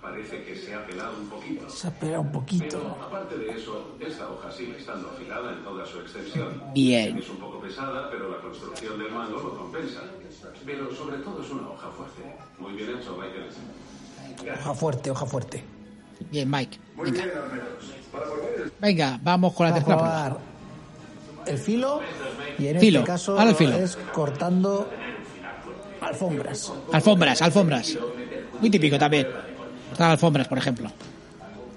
[0.00, 1.68] Parece que se ha pelado un poquito.
[1.70, 2.66] Se ha pegado un poquito.
[2.78, 6.62] Pero aparte de eso, esta hoja sigue estando afilada en toda su extensión.
[6.74, 7.18] bien.
[7.18, 10.00] Es un poco pesada, pero la construcción del mango lo compensa.
[10.66, 12.36] Pero sobre todo es una hoja fuerte.
[12.58, 14.54] Muy bien hecho, Michael.
[14.60, 15.64] Hoja fuerte, hoja fuerte.
[16.30, 16.78] Bien, Mike.
[16.96, 17.92] Muy bien, armeros.
[18.80, 20.24] Venga vamos con la Vamos a tercera prueba.
[20.28, 20.54] probar
[21.46, 22.00] el filo
[22.58, 23.76] y en Filo, este caso el filo.
[23.76, 24.88] es cortando
[26.00, 26.72] alfombras.
[26.92, 27.98] Alfombras, alfombras.
[28.60, 29.26] Muy típico también.
[29.90, 30.90] Cortar alfombras, por ejemplo.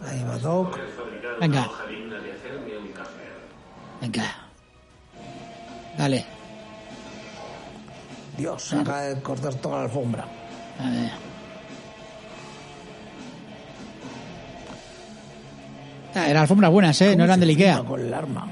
[0.06, 0.78] Ahí va Doc.
[1.42, 1.70] Venga.
[4.02, 4.36] Venga.
[5.98, 6.26] Dale.
[8.38, 10.26] Dios, acaba de cortar toda la alfombra.
[10.80, 11.12] A ver.
[16.18, 17.15] Ah, eran alfombras buenas, ¿eh?
[17.15, 17.84] No eran del Ikea.
[17.84, 18.47] Con el arma.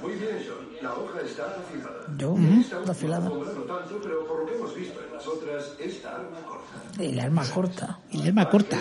[0.00, 0.68] Muy bien, John.
[0.80, 2.06] La hoja está afilada.
[2.16, 3.26] Yo, Esta está afilada.
[3.26, 7.02] alfombra no tanto, pero por lo que hemos visto en las otras, esta arma corta.
[7.02, 7.98] El arma corta.
[8.12, 8.78] El arma corta.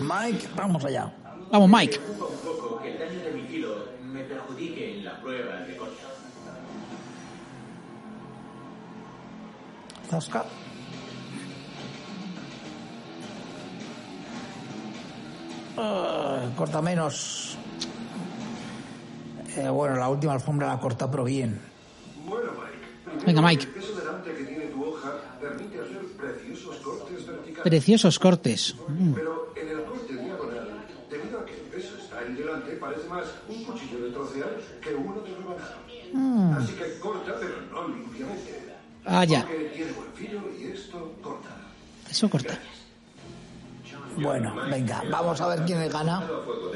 [0.00, 1.10] Mike, vamos allá.
[1.50, 1.98] Vamos, Mike.
[1.98, 3.74] preocupa un poco que el daño de mi filo
[4.12, 5.94] me perjudique en la prueba de corte.
[10.10, 10.44] Zasca.
[15.80, 17.56] Ah, corta menos.
[19.56, 21.60] Eh, bueno, la última alfombra la corta, pero bien.
[22.26, 23.24] Bueno, Mike.
[23.24, 23.64] Venga, Mike.
[23.64, 27.62] El peso delante que tiene tu hoja permite hacer preciosos cortes verticales.
[27.62, 28.74] Preciosos cortes.
[28.88, 29.12] Mm.
[29.12, 33.24] Pero en el corte diagonal, debido a que el peso está ahí delante, parece más
[33.48, 36.58] un cuchillo de trocear que uno de rebanar.
[36.58, 38.64] Así que corta, pero no limpiamente.
[39.04, 39.46] Ah, ya.
[39.46, 41.56] Porque tiene buen filo y esto corta.
[42.10, 42.58] Eso corta.
[44.16, 46.22] Bueno, venga, vamos a ver quién le gana.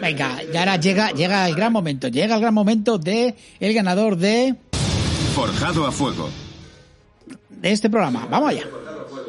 [0.00, 4.16] Venga, y ahora llega, llega el gran momento, llega el gran momento de el ganador
[4.16, 4.54] de...
[5.34, 6.28] Forjado a fuego.
[7.48, 8.66] De este programa, vamos allá.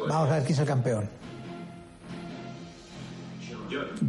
[0.08, 1.08] Vamos a ver quién es el campeón.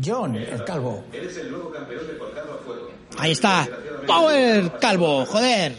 [0.03, 1.03] John, el calvo.
[1.11, 2.89] Eres el nuevo campeón de Forjado a Fuego.
[3.17, 3.67] Ahí está.
[4.05, 5.75] Power Calvo, joder.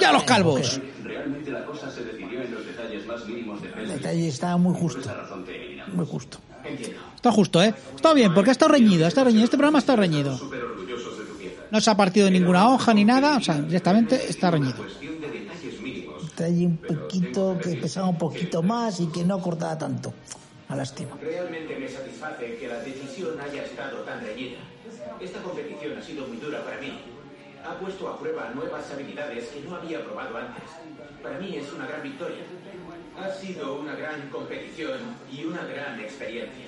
[0.00, 0.80] Ya los calvos.
[1.02, 4.74] Realmente la cosa se decidió en los detalles más mínimos de El detalle está muy
[4.74, 5.10] justo.
[5.92, 6.38] Muy justo.
[7.14, 7.74] Está justo, ¿eh?
[7.94, 9.44] Está bien, porque ha estado reñido, ha estado reñido.
[9.44, 10.38] Este programa está reñido.
[11.70, 14.84] No se ha partido ninguna hoja ni nada, o sea, directamente está reñido.
[16.22, 20.12] Detalle un poquito que pesaba un poquito más y que no cortaba tanto.
[20.68, 21.16] Una lástima.
[21.20, 24.58] Realmente me satisface que la decisión haya estado tan reñida.
[25.20, 26.92] Esta competición ha sido muy dura para mí.
[27.64, 30.64] Ha puesto a prueba nuevas habilidades que no había probado antes.
[31.22, 32.44] Para mí es una gran victoria.
[33.18, 34.98] Ha sido una gran competición
[35.30, 36.66] y una gran experiencia.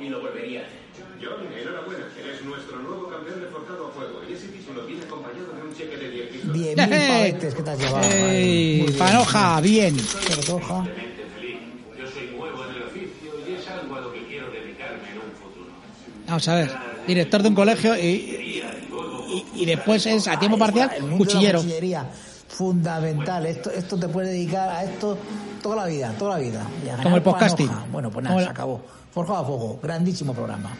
[0.00, 0.82] Y lo volvería a hacer.
[1.22, 2.06] John, enhorabuena.
[2.18, 4.20] Eres nuestro nuevo campeón de Forjado a Fuego.
[4.28, 6.52] Y ese título viene acompañado de un cheque de 10 pisos.
[6.52, 8.10] Bien, mil pavetes que te has llevado.
[8.10, 8.94] ¡Ey!
[8.98, 9.96] Panoja, bien.
[9.96, 10.84] Panoja.
[11.98, 15.18] Yo soy nuevo en el oficio y es algo a lo que quiero dedicarme en
[15.18, 15.70] un futuro.
[16.26, 16.70] Vamos a ver.
[17.06, 21.62] Director de un colegio y, y, y después es a tiempo parcial cuchillero.
[22.52, 23.46] Fundamental.
[23.46, 25.16] Esto, esto te puede dedicar a esto
[25.62, 26.66] toda la vida, toda la vida.
[27.02, 27.66] Como el podcasting.
[27.66, 27.86] panoja.
[27.90, 28.82] Bueno, pues nada, se acabó.
[29.10, 30.76] Forjado a fuego, grandísimo programa.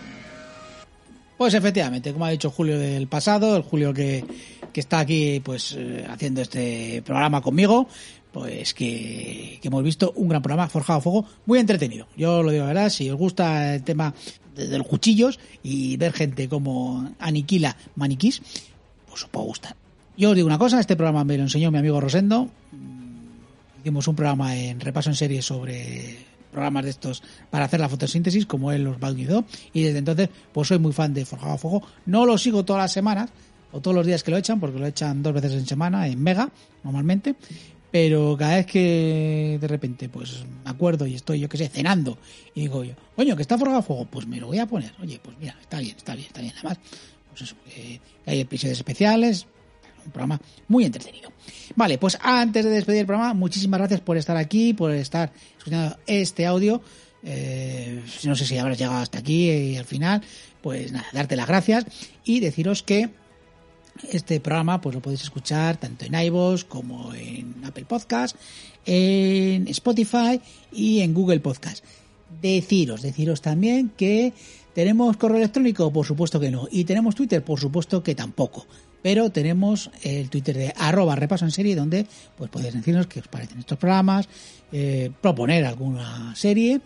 [1.38, 4.24] Pues efectivamente, como ha dicho Julio del pasado, el Julio que,
[4.72, 7.88] que está aquí pues eh, haciendo este programa conmigo,
[8.30, 12.06] pues que, que hemos visto un gran programa, Forjado a Fuego, muy entretenido.
[12.16, 12.90] Yo lo digo, ¿verdad?
[12.90, 14.14] Si os gusta el tema
[14.54, 18.40] de, de los cuchillos y ver gente como aniquila maniquís,
[19.08, 19.81] pues os puede gustar.
[20.16, 22.50] Yo os digo una cosa, este programa me lo enseñó mi amigo Rosendo.
[23.80, 26.18] Hicimos un programa en repaso en serie sobre
[26.50, 30.68] programas de estos para hacer la fotosíntesis, como él los bautizó, y desde entonces pues
[30.68, 31.82] soy muy fan de Forjado a Fuego.
[32.04, 33.30] No lo sigo todas las semanas
[33.72, 36.22] o todos los días que lo echan, porque lo echan dos veces en semana en
[36.22, 36.50] Mega,
[36.84, 37.34] normalmente,
[37.90, 42.18] pero cada vez que de repente pues me acuerdo y estoy, yo que sé, cenando
[42.54, 44.92] y digo yo, coño, que está Forjado a Fuego, pues me lo voy a poner.
[45.00, 46.52] Oye, pues mira, está bien, está bien, está bien.
[46.58, 46.78] Además,
[47.30, 47.56] pues eso,
[48.26, 49.46] hay episodios especiales,
[50.04, 51.30] un programa muy entretenido.
[51.74, 55.96] Vale, pues antes de despedir el programa, muchísimas gracias por estar aquí, por estar escuchando
[56.06, 56.82] este audio.
[57.24, 60.22] Eh, no sé si habrás llegado hasta aquí y al final,
[60.60, 61.86] pues nada, darte las gracias
[62.24, 63.10] y deciros que
[64.10, 68.36] este programa pues lo podéis escuchar tanto en iVoox como en Apple Podcast,
[68.84, 70.40] en Spotify
[70.72, 71.84] y en Google Podcast.
[72.40, 74.32] Deciros, deciros también que
[74.74, 78.66] tenemos correo electrónico, por supuesto que no, y tenemos Twitter, por supuesto que tampoco.
[79.02, 83.28] Pero tenemos el Twitter de arroba repaso en serie, donde pues podéis decirnos qué os
[83.28, 84.28] parecen estos programas,
[84.70, 86.80] eh, proponer alguna serie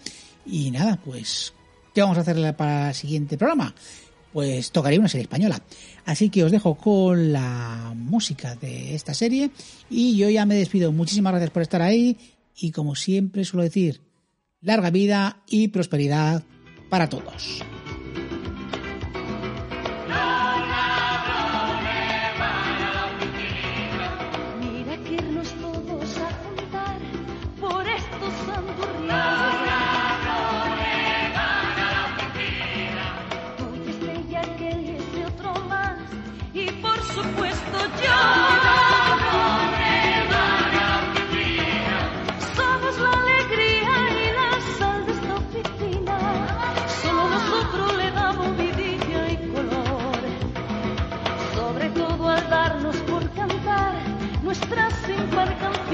[0.47, 1.53] y nada, pues
[1.95, 3.75] ¿qué vamos a hacer para el siguiente programa?
[4.33, 5.63] Pues tocaría una serie española.
[6.05, 9.51] Así que os dejo con la música de esta serie
[9.89, 10.93] y yo ya me despido.
[10.93, 12.17] Muchísimas gracias por estar ahí
[12.57, 14.01] y como siempre suelo decir,
[14.61, 16.45] larga vida y prosperidad
[16.91, 17.63] para todos.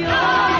[0.00, 0.48] 啊